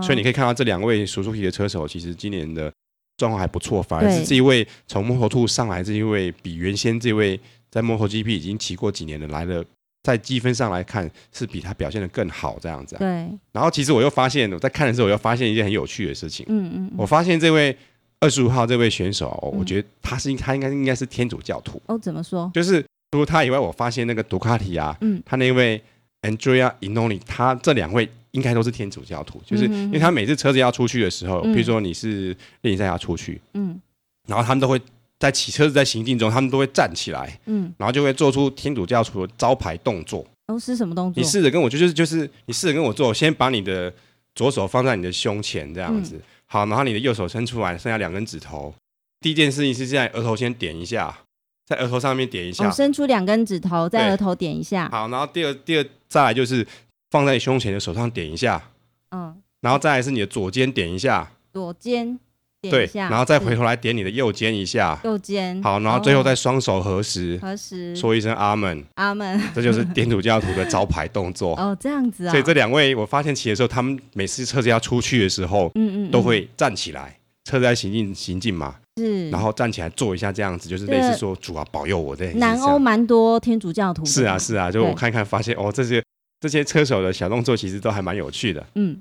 [0.00, 2.72] 所以你可以看到这两位 Suzuki 的车手，其实今年的
[3.16, 3.82] 状况还不错。
[3.82, 7.38] 反而是这一位从 Moto2 上来这一位，比原先这位
[7.68, 9.64] 在 MotoGP 已经骑过几年的来的，
[10.04, 12.98] 在积分上来看是比他表现的更好这样子、啊。
[13.00, 13.08] 对。
[13.52, 16.46] 然后其实我又发现，我在看的时候，我又发现一件很有趣的事情。
[16.48, 16.92] 嗯嗯。
[16.96, 17.76] 我发现这位。
[18.20, 21.96] 二十五号这位选手，我觉得他是他应该应该是天主教徒哦。
[21.98, 22.50] 怎么说？
[22.52, 25.80] 就是除了他以外，我发现那个杜卡提啊，嗯，他那位
[26.22, 33.80] Andrea Iannone，他这两位应该都是天主教徒，就是因为他每次车子要出去的时候，比如说你是练习赛要出去，嗯，
[34.26, 34.80] 然后他们都会
[35.18, 40.26] 在骑车子在行进中，他们都会站起来，嗯，然后就会做出天主教徒的招牌动作。
[40.48, 41.22] 哦，是什么动作？
[41.22, 43.92] 你试着跟我，就是就是你试着跟我做，先把你的
[44.34, 46.20] 左手放在你的胸前这样子。
[46.48, 48.74] 好，然后你的右手伸出来，剩下两根指头。
[49.20, 51.18] 第一件事情是在额头先点一下，
[51.66, 52.66] 在额头上面点一下。
[52.66, 54.88] 哦，伸出两根指头，在额头点一下。
[54.88, 56.66] 好，然后第二第二再来就是
[57.10, 58.70] 放在胸前的手上点一下，
[59.10, 62.18] 嗯，然后再来是你的左肩点一下，左肩点
[62.60, 69.40] 对然后再回是头来点你的右肩一下，右肩，好，然后最后再哦双手合十，合十，说一声阿门，阿门。
[69.54, 71.54] 这就是天主教徒的招牌动作。
[71.54, 82.26] 哦，这样子啊，所以这两位，我发现骑的时候，他们每次车子要出去的时候，嗯嗯都会站起来，车子在行进行进嘛，是，然后站起来做一下这样子，就是类似说主啊保佑我的。
[82.32, 86.02] 南欧蛮多天主教徒，是啊是啊，就我看看发现哦，这些
[86.40, 88.66] 这些车手的小动作其实都还蛮有趣的。
[88.74, 89.00] 嗯，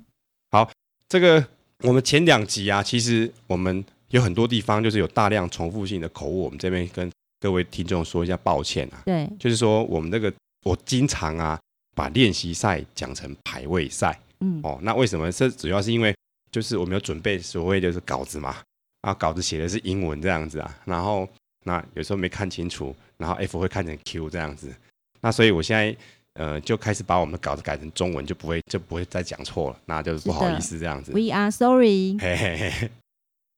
[0.52, 0.70] 好
[1.10, 1.44] 这个
[1.84, 9.04] 我们前两集啊，其实我们有很多地方就是有大量重复性的口误，我们这边跟各位听众说一下抱歉啊。
[9.06, 10.34] 对，就是说我们这个
[10.66, 11.60] 我经常啊
[11.96, 14.20] 把练习赛讲成排位赛。
[14.40, 15.32] 嗯，哦，那为什么？
[15.32, 16.16] 这主要是因为
[16.52, 18.56] 就是我们有准备所谓就是稿子嘛，
[19.02, 21.28] 啊稿子写的是英文这样子啊，然后
[21.66, 24.74] 那有时候没看清楚，然后 F 会看成 Q 这样子，
[25.22, 25.96] 那所以我现在
[26.38, 31.12] 呃就开始把我们的稿子改成中文，就不会就不会再讲错了，那就是不好意思这样子。
[31.12, 32.18] We are sorry。
[32.20, 32.90] 嘿嘿嘿，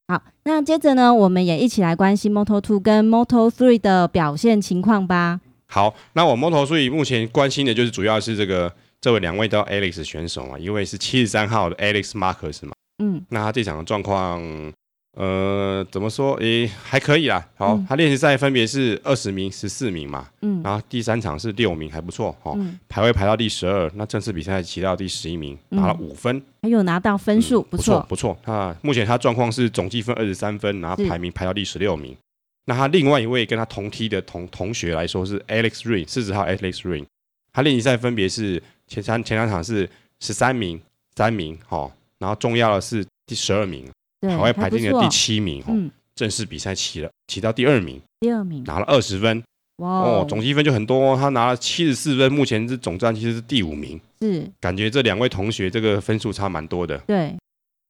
[0.08, 5.42] 好，那接着呢，我们也一起来关心 Moto Two 跟 Moto Three 的表现情况吧。
[5.68, 14.42] 好，那我 Moto3 目前关心的就是主要是这个这位两位都 Alex 选手嘛，一位是七十三号的 Alex Marcus 嘛，嗯，那他这场的状况，
[15.20, 16.34] 呃，怎么说？
[16.36, 17.46] 诶，还可以啦。
[17.58, 22.34] 好，嗯他练习赛分别是二十名、十四名嘛，嗯然后第三场是六名，还不错。
[22.44, 28.06] 哦，嗯，排位排到第十二，那正式比赛骑到第十一名，拿了五分，还有拿到分数，嗯不错。
[28.08, 28.38] 不错。
[28.46, 32.16] 那目前他状况是总计分二十三分，然后排名排到第十六名。
[32.64, 37.06] 那他另外一位跟他同梯的同同学来说是 Alex Ring，四十号 Alex Ring，
[37.52, 39.90] 他练习赛分别是前三前两场是
[40.22, 40.80] 十三名、
[41.16, 43.86] 三名，哈，然后重要的是第十二名，
[44.22, 45.10] 对，排位排进了第。
[45.10, 49.44] 七名，哈，嗯，正式比赛骑了骑到第二名，第二名，拿了二十分，
[49.78, 56.98] 哇哦，总积分就很多，他拿了七十四分，目前是总战绩是第五名，是，感觉这两位同学这个分数差蛮多的。
[57.00, 57.36] 对。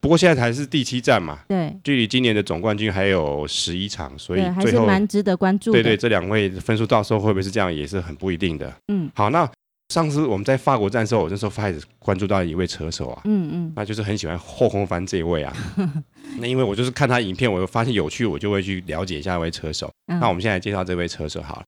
[0.01, 1.75] 不过现在才是第七站嘛，对。
[1.83, 5.77] 距离今年的总冠军还有十一场，所以，还最后是蛮值得关注的。
[5.77, 8.73] 对对，这两位分数到时候会不会是这样，也是很不一定的。
[8.87, 9.11] 嗯。
[9.13, 9.45] 好，那
[9.89, 15.51] 上次我们在法国站的时候，我那时候开始关注到一位车手啊，嗯嗯，那就是很喜欢后空翻这一位啊。
[16.37, 19.91] 那因为我就是看他影片，我发现有趣，我就会去了解一下这位车手。
[20.05, 20.19] 嗯。
[20.19, 21.63] 那我们现在介绍这位车手好了，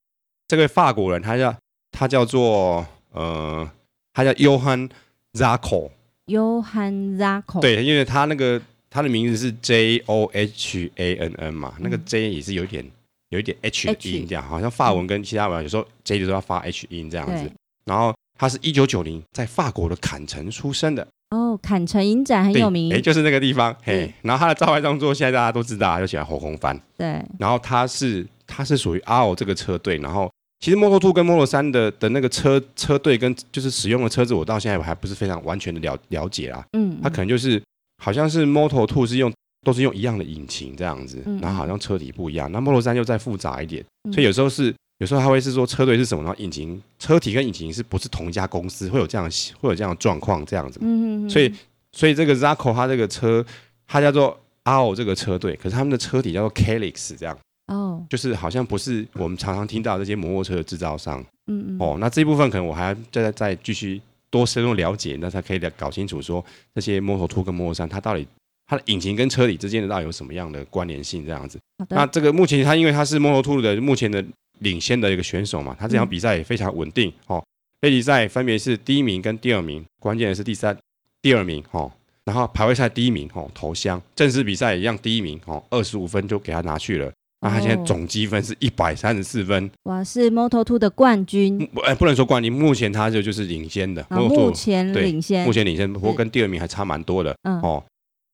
[0.48, 1.56] 这位法国人他叫
[1.92, 3.68] 他叫做呃，
[4.14, 4.88] 他叫 Johan
[5.34, 12.86] Zarco，Johan Zarco，，对，因为他那个他的名字是 J O H A N N 嘛，那个 J 也是有一点
[13.30, 17.46] 有一点 H 的音，这样好像法文跟其他文有时候 J 就是要发 H 音这样子。
[17.46, 17.52] 对。
[17.86, 22.94] 然后他是一九九零在法国的坎城出生的，哦，坎城影展很有名。
[22.94, 24.08] 哎，，就是那个地方，嘿。
[24.08, 24.14] 是。
[24.22, 26.80] 然后他的招牌动作现在大家都知道，他就喜欢后空翻。
[26.98, 36.64] 对，然后他是他是属于 R 这个车队，然后其实 Moto Two 跟 Moto 三的的那个车车队跟就是使用的车子，我到现在我还不是非常完全的了了解啊。
[36.74, 37.62] 嗯，他可能就是
[38.04, 39.32] 好像是 Moto Two 是用
[39.64, 44.14] 都是用一样的引擎这样子嗯，然后好像车体不一样，那 Moto 三又再复杂一点，嗯。
[44.14, 49.28] 所以有时候是有时候他会是说车队是什么，然后引擎车体跟引擎是不是同一家公司，会有这样
[49.60, 50.78] 会有这样的状况这样子。
[50.84, 51.52] 嗯，嗯嗯，所以
[51.92, 53.44] 所以这个 Zacco 它这个车
[53.88, 57.36] 它叫做 R 这个车队，可是他们的车体叫做 Calix 这样。
[57.66, 68.28] 哦，就是好像不是我们常常听到这些摩托车的制造商嗯嗯，哦，那这一部分可能我还要再再继续多深入了解，那才可以了搞清楚说这些摩托兔跟摩托三它到底
[68.68, 71.58] 它的引擎跟车体之间的到底有什么样的关联性这样子。
[71.80, 74.24] 好的，那这个目前它因为它是摩托兔的目前的
[74.62, 77.44] 领先的一个选手嘛，他这场比赛也非常稳定哦，
[77.82, 80.76] 练习赛分别是第一名跟第二名，关键的是第三
[81.22, 81.92] 第二名哦。
[82.26, 87.12] 然后排位赛第一名哦，头香正式比赛一样第一名哦，二十五分就给他拿去了。
[87.44, 95.44] 那他现在总积分是一百三十四分，哇是 Moto Two 的冠军，不，哎，不能说冠军，目前他就就是领先的，啊，Moto2 目前对领先。
[95.44, 97.84] 目，前领先，不过跟第二名还差蛮多的嗯，哦。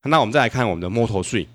[0.04, 1.46] 那我们再来看我们的 Moto 3，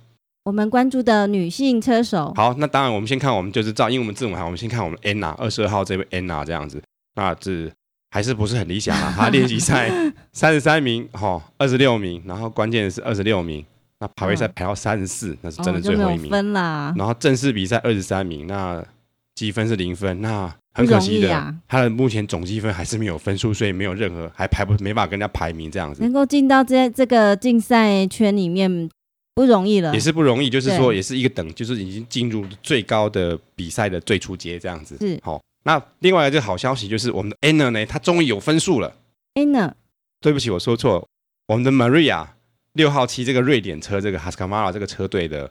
[0.46, 6.84] 我们关注的女性车手，好，那当然我们先看我们就是照英文字母行，我们先看我们 Anna 二十二号这位 Anna 这样子，
[7.16, 7.72] 那这
[8.12, 9.14] 还是不是很理想啊？
[9.16, 9.90] 她练习赛
[10.34, 13.66] 三十三名，哈，二十六名，然后关键是二十六名，
[14.00, 16.30] 那排位赛排到三十四，那是真的最后一名。
[16.30, 18.84] 分啦，然后正式比赛二十三名，那
[19.36, 28.90] 积分是零分，那很可惜的，他的目前总积分还是没有分数，所以没有任何还排不没办法跟人家排名这样子，能够进到这这个竞赛圈里面
[29.36, 30.50] 不容易了，也是不容易。
[30.50, 34.96] 就是说，也是一个等，就是已经进入最高的比赛的最初阶这样子。
[35.00, 38.96] 是好、那另外一个好消息就是我们的 Anna 呢，她终于有分数了。
[39.36, 39.72] Anna
[40.22, 41.08] 对不起，我说错了，
[41.48, 42.28] 我们的 Maria
[42.74, 45.50] 六号七这个瑞典车，这个 Husqvarna 这个车队的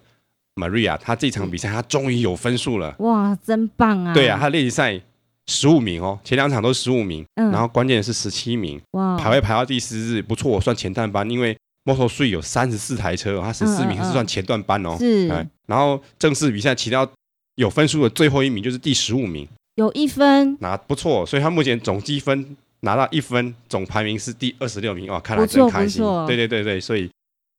[0.55, 2.95] Maria，她这场比赛她终于有分数了。
[3.01, 4.14] 哇，真棒啊！
[4.14, 5.01] 对啊，她练习赛
[5.49, 14.97] 十五名哦，前两场都十五名，嗯然后关键是十七名，哇，排位排到第十日，不错，我算前段班，因为 Moto3 有三十四台车，他十四名是算前段班哦。
[14.99, 17.09] 是哎然后正式比赛骑到
[17.55, 26.03] 有分数的最后一名就是第十五名，有一分，拿不错，所以他目前总积分拿到一分，总排名是第二十六名，哇，看来真开心。
[26.27, 27.11] 对对对对，所以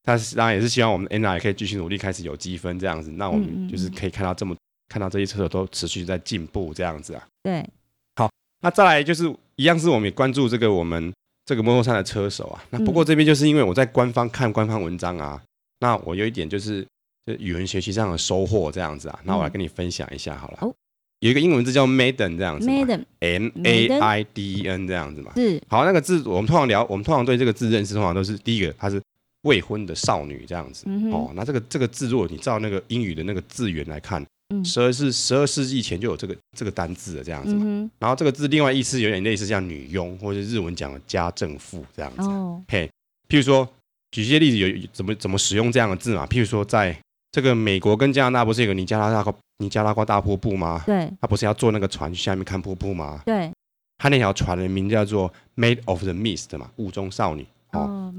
[0.03, 4.55] 他当然也是希望我们 Anna 可以继续努力，开始有积分这样子，那我们就是可以看到这么
[4.89, 7.23] 看到这些车手都持续在进步这样子啊。
[7.41, 7.67] 对，
[8.15, 8.29] 好
[8.61, 11.11] 那再来就是一样是我们也关注这个我们
[11.45, 12.63] 这个摩托车的车手啊。
[12.69, 15.41] 那不嗯过这边就是因为我在官方看官方文章啊，
[15.79, 16.85] 那我有一点就是
[17.25, 20.57] 就语文学习上的收获这样子啊，那我来跟你分享一下好了。
[20.61, 20.73] 哦
[21.19, 25.31] 有一个英文字叫 Maiden 这样子嘛 Maiden，M A I D E N 这样子嘛。
[25.37, 29.01] 是好，那个字我们通常聊，我们通常对这个字认识，通常都是第一个，它是
[29.43, 30.85] 未婚的少女这样子。
[31.13, 37.61] 哦，那这个这个字，如果你照那个英语的那个字源来看，嗯十二世十二世纪前就有这个这个单字了这样子嘛。
[37.65, 42.23] 嗯然后这个字另外意思有点类似像女佣，或者是日文讲的家政妇这样子。
[42.23, 42.89] 哦，嘿，
[43.29, 43.67] 譬如说
[44.11, 46.27] 举一些例子有，有怎么怎么使用这样的字嘛？
[46.27, 46.95] 譬如说在
[47.31, 50.83] 这个美国跟加拿大不是有个尼加拉大尼加拉瓜大瀑布吗？
[50.85, 53.21] 对他不是要坐那个船去下面看瀑布吗？
[53.25, 53.51] 对，
[53.97, 57.45] 他那条船的名叫做 Made of the Mist 嘛，雾中少女。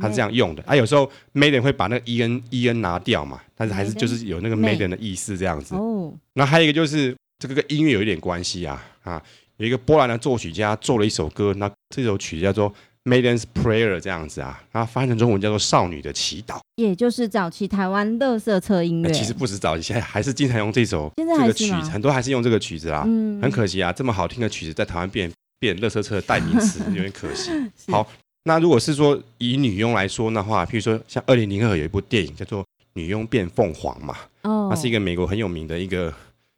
[0.01, 0.63] 他是这样用的。
[0.65, 5.75] 啊，有时候 Maiden 会把那个 E N E N 拿掉嘛，但是还是就是有那个 Maid Maiden 的意思这样子。
[5.75, 9.23] 哦，那还有一个就是这个跟音乐有一点关系啊啊，
[9.57, 12.73] 有一个波兰的作曲家做了一首歌，那这首曲叫做
[13.05, 16.59] Maiden's Prayer 这样子啊，然后翻译成中文叫做少女的祈祷。
[16.77, 23.05] 也就是早期台湾乐色车音乐，那其实不止早期，现在还是经常用这首这个曲子，很多还是用这个曲子啊。
[23.07, 25.31] 嗯很可惜啊，这么好听的曲子在台湾变
[25.61, 27.51] 变乐色车的代名词， 有点可惜。
[27.89, 28.05] 好，
[28.47, 36.13] 那如果是说以女佣来说的话，譬如说像二零零二有一部电影叫做《女佣变凤凰》嘛，哦，那是一个美国很有名的一个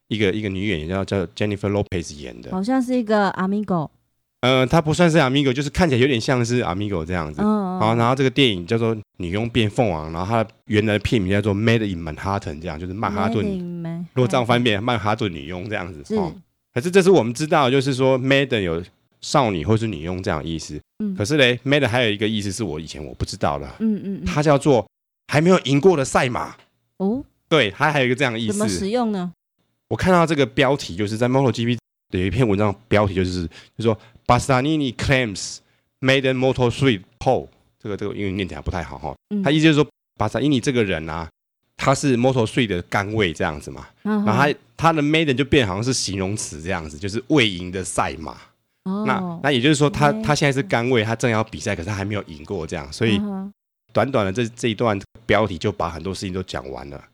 [0.08, 2.50] 一个一个女演员，叫叫 Jennifer Lopez 演的。
[2.50, 3.88] 好像是一个 Amigo，
[4.40, 7.40] 呃，她不算是 Amigo，就是看起来有点像是 Amigo 这样子。
[7.40, 13.44] 嗯，好，然后这个电影叫做《女佣变凤凰》，然后它的原来的片名叫做《Made in Manhattan》，这样就是曼哈顿。
[13.44, 16.02] 顿如果这样翻遍，曼哈顿女佣这样子。
[16.04, 16.34] 是，哦
[16.74, 18.82] 可是这是我们知道，就是说 maiden 有
[19.20, 20.78] 少女或是女佣这样的意思。
[20.98, 24.86] 嗯可是嘞，maiden 还有一个意思是我以前我不知道的，嗯嗯嗯，它叫做
[25.28, 26.56] 还没有赢过的赛马。
[26.98, 28.78] 哦，对，它还有一个这样的意思怎么思。
[28.78, 29.32] 使用呢？
[29.88, 31.76] 我看到这个标题，就是在 MotoGP
[32.10, 35.58] 的有一篇文章，标题就是就说 Bastianini claims
[36.00, 37.48] maiden Moto3 pole。
[37.78, 39.14] 这个这个英语念起来不太好哈。
[39.30, 39.86] 嗯他意思就是说，
[40.18, 41.28] 巴萨伊尼这个人啊，
[41.76, 43.86] 他是 Moto3 的杆位这样子嘛。
[44.02, 48.36] 然然后他他的 maiden 就变好像是形容词这样子，就是未赢的赛马。
[48.86, 53.20] 哦，那那也就是说他，他他现在是杆位，他正要比赛，可是他还没有赢过这样，所以
[53.92, 57.04] 短短的这这一段标题就把很多事情都讲完了。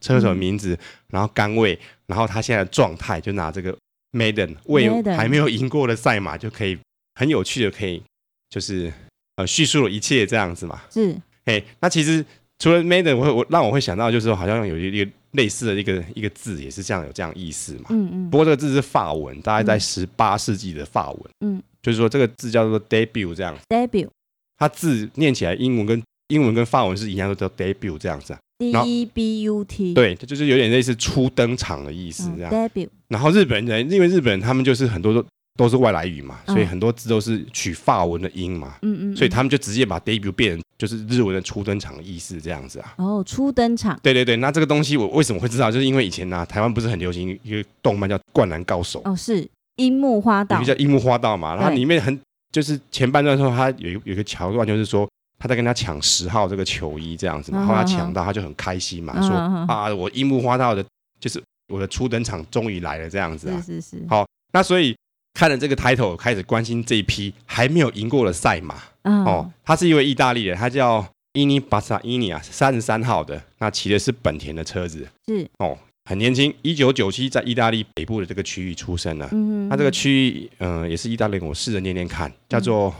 [0.00, 0.76] 车手名字，
[1.08, 3.72] 然后杆位，然后他现在的状态，就拿这个
[4.10, 6.76] maiden 为还没有赢过的赛马，就可以
[7.14, 8.02] 很有趣的可以
[8.50, 8.92] 就是
[9.36, 10.82] 呃叙述了一切这样子嘛。
[10.90, 11.16] 是。
[11.46, 12.24] 嘿，那其实
[12.58, 17.86] 除了 maiden，我会我让我会想到就是，好像有一个类似的一个一个字，也是这样有这样意思嘛。
[17.90, 21.20] 嗯嗯不过这个字是法文，大概在十八世纪的法文。
[21.40, 24.08] 嗯就是说这个字叫做 debut 这样，，debut
[24.56, 28.38] 它字念起来英文跟英文跟法文是一样，都叫 debut 这样子、啊。
[28.58, 32.52] D E B U T，对，它就是有点类似初登场的意思嗯这样。
[32.52, 35.24] ，debut 然后日本人，因为日本人他们就是很多都
[35.64, 36.54] 都是外来语嘛，嗯。
[36.54, 42.94] 所以很多字都是取法文的音嘛，嗯嗯，所以他们就直接把 debut 变成就是日文的初登场的意思这样子啊。
[42.98, 43.98] 哦初登场。
[44.02, 45.70] 对对对，那这个东西我为什么会知道？
[45.70, 50.56] 就是因为以前呢、啊，台湾不是很流行一个动漫叫《灌篮高手》，哦是樱木花道。
[50.56, 52.18] 有一个叫樱木花道嘛，然后里面很
[52.50, 59.34] 就是前半段的时候，他有一有一个桥段，就是说他在跟他抢十号这个球衣这样子嘛，嗯后来抢到，他就很开心嘛，嗯说
[59.72, 60.84] 啊，我樱木花道的，
[61.18, 63.60] 就是我的初登场终于来了这样子啊。
[63.64, 64.94] 是是是，好那所以
[65.34, 68.76] 看了这个 title，开始关心这一批还没有赢过的赛马。
[69.02, 75.08] 哦哦，他是一位意大利人，他叫伊尼巴萨伊尼啊，三十三号的，那骑的是本田的车子。
[75.26, 75.48] 是。
[75.58, 79.28] 哦，很年轻，一九九七在意大利北部的这个区域出生的。
[79.32, 82.94] 嗯他这个区域，嗯、呃，也是意大利文，我试着念念看，叫做、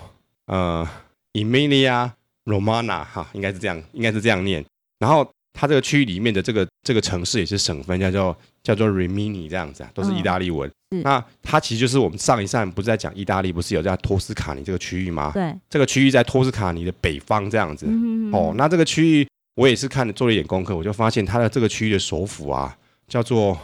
[0.47, 0.89] 呃
[1.35, 2.11] Emilia
[2.45, 4.65] Romana 哈，应该是这样，应该是这样念。
[4.99, 10.69] 然后它这个区域里面的这个这个城市也是省份，叫做叫做 Rimini 这样子啊，都是意大利文。
[10.69, 10.73] 嗯
[11.03, 15.31] 那它其实就是我们上一站不是在讲意大利，不是有在托斯卡尼这个区域吗？
[15.33, 17.87] 对，这个区域在托斯卡尼的北方这样子。
[17.89, 22.77] 嗯哦，那这个区域我也是看了做了一点功课，我就发现它的这个区域的首府啊，
[23.09, 23.59] 叫做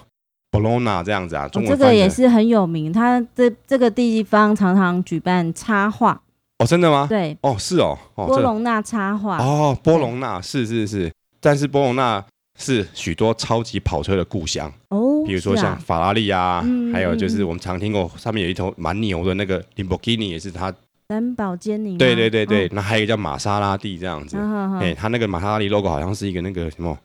[0.50, 6.22] Bologna 这样子啊，中哦这个也是很有名，它这这个地方常常举办插画，
[6.58, 7.06] 哦，真的吗？
[7.06, 12.24] 对，哦，是哦，哦，波这隆纳插画，哦，波隆纳是是是，但是波隆纳
[12.58, 20.74] 是许多超级跑车的故乡哦，比如说像法拉利啊，嗯还有就是我们常听过上面有一头蛮牛的那个林博基尼，也是他。
[21.08, 21.96] 蓝宝坚尼。
[21.96, 26.98] 对对对对，哦、那还有一个叫玛莎拉蒂这样子，哎、哦欸，他那个玛莎拉蒂 logo 好像是一个那个什么，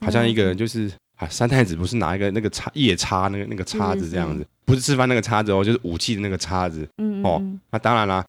[0.00, 6.82] 好像一个就是啊，三太子不是拿一个那个叉夜叉那个那个叉子这样子，是是是不是吃饭那个叉子哦，就是武器的那个叉子。
[6.98, 8.24] 嗯，嗯，嗯哦，那当然啦，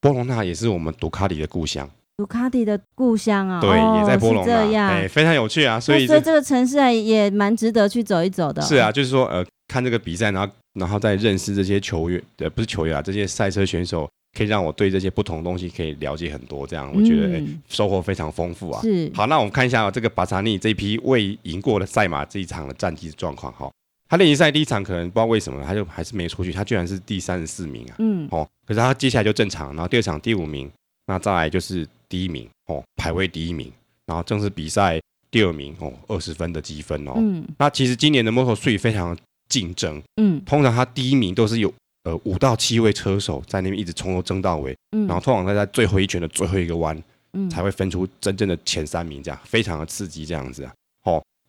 [0.00, 1.90] 波隆纳也是我们杜卡迪的故乡。
[2.16, 8.62] 杜卡迪的故乡啊，对，哦、也在波隆纳，哎、欸，非常有趣啊，所以所以这个城市也蛮值得去走一走的。
[8.62, 14.08] 是啊，就是说呃，看这个比赛，然后然后再认识这些球员，呃，不是球员啊，这些赛车选手。
[14.36, 18.82] 可以让我对这些不同东西可以了解很多，这样我觉得、嗯欸、收获非常丰富啊。
[18.82, 23.70] 是，好，那我们看一下、喔、这个巴查尼这一批未赢过的赛马这一场的战绩状况哈。
[24.08, 27.94] 他练习赛第一场可能不知道为什么他就还是没出去，他居然是第三十四名啊。
[28.00, 28.26] 嗯。
[28.32, 30.68] 哦，可是他接下来就正常，然后第二场第五名，
[31.06, 33.72] 那再来就是第一名哦，排位第一名，
[34.06, 35.00] 然后正式比赛
[35.32, 37.14] 第二名哦，二十分的积分哦。
[37.16, 37.44] 嗯。
[37.58, 39.16] 那其实今年的 Moto3 非常
[39.48, 41.74] 竞争，嗯，通常他第一名都是有。
[42.04, 47.02] 呃，五到七位车手在那边一直从头争到尾，嗯，然后通常在在最后一圈的最后一个弯，
[47.32, 50.72] 嗯，才会分出真正的前三名，这样非常的刺激，这样子啊。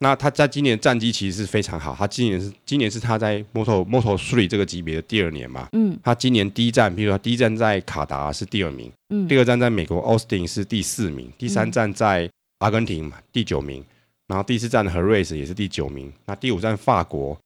[0.05, 12.29] 哦，那他在今年的战绩其实是非常好，他今年是今年是他在 Moto Moto Three 这个级别的第二年嘛，嗯，他今年第一站，比如说第一站在卡达是第二名，嗯，第二站在美国 Austin 是第四名，第三站在
[12.59, 13.83] 阿根廷嘛第九名，
[14.27, 17.37] 然后第四站的 Jerez 也是第九名，那第五站法国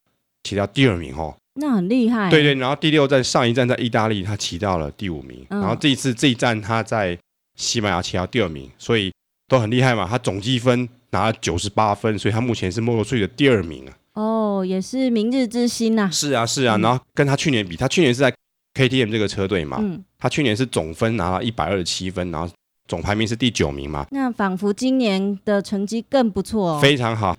[0.44, 1.36] 骑到第二名哦。
[1.56, 7.18] 那很厉害，对对，然后第六站上一站在意大利，他骑到了第五名，嗯、然后这一次这一站他在
[7.56, 9.12] 西班牙骑到第二名，所以
[9.48, 10.08] 都很厉害嘛。
[10.08, 13.94] 他总积分拿了九十八分，所以他目前是 Moto3 的第二名啊。
[14.14, 16.10] 哦，也是明日之星呐、啊。
[16.12, 18.34] 是啊是啊，然后跟他去年比，他去年是在
[18.74, 22.52] KTM 这个车队嘛，嗯、他去年是总分拿了一百二十七分，然后
[22.88, 24.06] 总排名是第九名嘛。
[24.12, 27.38] 那仿佛今年的成绩更不错哦，非常好。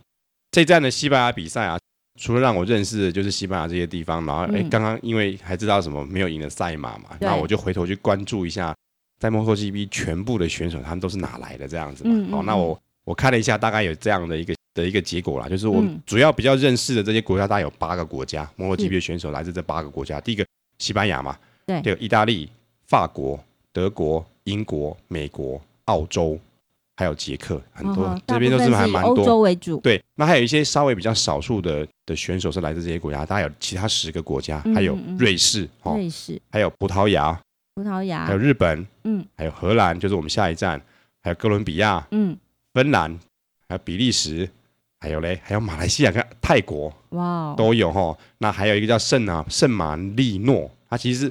[0.50, 1.78] 这站的西班牙比赛啊。
[2.18, 8.74] 除了让我认识的就是西班牙这些地方，然后哎，刚刚因为还知道什么没有赢的赛马嘛，那我就回头去关注一下，
[9.18, 12.36] 在 MotoGP 全部的选手他们都是哪来的这样子嘛。
[12.36, 20.20] 好，那我我看了一下，大概有这样的一个的一个结果啦，就是我主要比较认识的这些国家，大概有八个国家，MotoGP 的选手来自这八个国家。
[20.20, 20.44] 第一个
[20.78, 21.36] 西班牙嘛，
[21.66, 22.50] 对，第二意大利、
[22.86, 23.38] 法国、
[23.72, 26.38] 德国、英国、美国、澳洲。
[26.96, 29.22] 还有捷克，很多、哦、这边都是还蛮多。
[29.22, 37.40] 欧洲为主，对，那还有一些稍微比较少数的的选手是来自这些国家，大概有其他十个国家，嗯、还有瑞士，哦、瑞士，还有葡萄牙，
[37.74, 40.78] 葡萄牙，还有日本，嗯，还有荷兰，就是我们下一站，
[41.22, 42.36] 还有哥伦比亚，嗯，
[42.72, 43.18] 芬兰，
[43.68, 44.48] 还有比利时，
[45.00, 48.16] 还有嘞，还有马来西亚跟泰国，哇，都有哈。
[48.38, 51.30] 那还有一个叫圣啊圣马力诺，它其实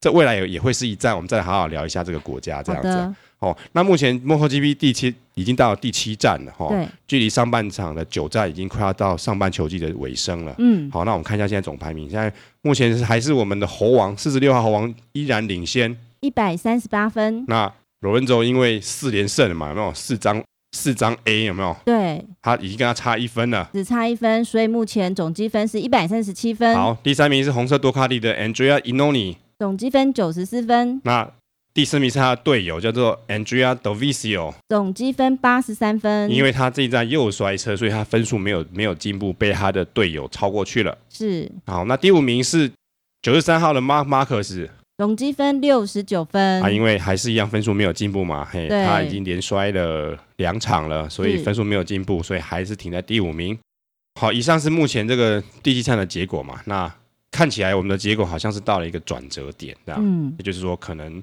[0.00, 3.14] 这未来也也会是一站，我们再好好聊一下这个国家这样子。
[3.38, 10.54] 哦，那目前 MotoGP 第七已经到了第七站了哈，对，距离上半场的九站已经快要到上半球季的尾声了。
[10.58, 17.44] 嗯，好，那我们看一下现在总排名，现在目前是还是我们的猴王四十六号猴王依然领先，一百三十八分。
[17.46, 20.42] 那罗文州因为四连胜了嘛，有没有四张
[20.76, 21.74] 四张 A 有没有？
[21.84, 26.74] 对，他已经跟他差一分了，只差一分，所以目前总积分是一百三十七分。
[26.74, 31.00] 好，第三名是红色多卡利的 Andrea Iannone，总积分九十四分。
[31.04, 31.28] 那
[31.72, 36.30] 第四名是他的队友，叫做 Andrea Dovizio，总积分八十三分。
[36.30, 40.96] 因为他这一站又摔车，所以他分数没有没有进步，被他的队友超过去了。
[41.10, 41.50] 是。
[41.66, 42.70] 好，那第五名是
[43.20, 44.68] 九十三号的 Mark Marquez，
[44.98, 46.62] 总积分六十九分。
[46.62, 53.58] 啊，因为还是一样分数没有进步嘛，嘿，他已经连摔了两场了，所以分数没有进步，所以还是停在第五名。
[54.20, 56.60] 好，以上是目前这个第七站的结果嘛？
[56.64, 56.92] 那
[57.30, 61.22] 看起来我们的结果好像是到了一个转折点，这样，嗯，也就是说可能。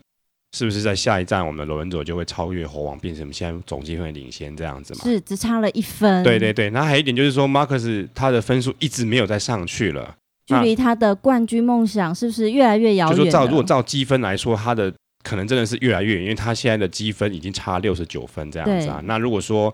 [0.55, 5.03] 是不是在下一站，我们的罗文佐就会超越猴王，变成现在总积分领先这样子嘛？
[5.03, 6.23] 是，只差了一分。
[6.23, 10.15] 对对对，那还有一点就是说，马克斯他的分数一直没有再上去了，
[10.45, 13.17] 距离他的冠军梦想是不是越来越遥远？
[13.17, 19.01] 就说照如果照积分来说，他的可能真的是越来越远，因为他现在的积分已经差六十九分这样子啊。
[19.05, 19.73] 那如果说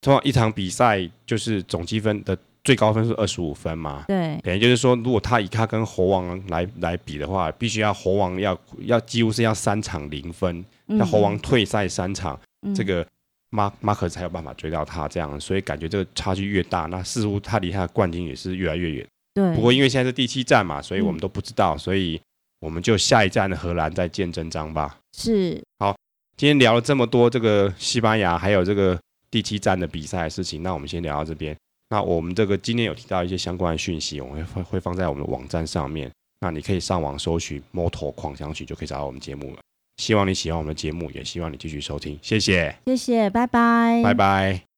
[0.00, 2.36] 通常一场比赛就是总积分的。
[2.64, 4.04] 最高分是二十五分嘛？
[4.06, 13.04] 对，等于就是说，如果他以他跟猴王来来比的话，必须要猴王要要几乎是要三场零分，要、嗯、猴王退赛三场，嗯、这个
[13.50, 19.06] 马马可才有办法追到他这样，所以感觉这个差距越大，那似乎他离他的冠军也是越来越远。
[19.34, 22.20] 对，不过因为现在是第七站嘛，所以我们都不知道，嗯、所以
[22.60, 24.98] 我们就下一站的荷兰再见真章吧。
[25.16, 25.96] 是，好，
[26.36, 28.98] 今天聊了这么多这个西班牙还有这个
[29.30, 31.56] 第七站的比赛的事情，那我们先聊到这边。
[31.90, 36.10] 那我们这个今天有提到一些相关的讯息，我们会会放在我们的网站上面。
[36.40, 39.58] 那你可以上网搜寻 “Moto 狂想曲”就可以找到我们节目了。
[39.98, 42.18] 希望你喜欢我们的节目，也希望你继续收听。
[42.22, 44.71] 谢谢，谢谢，拜拜，拜拜。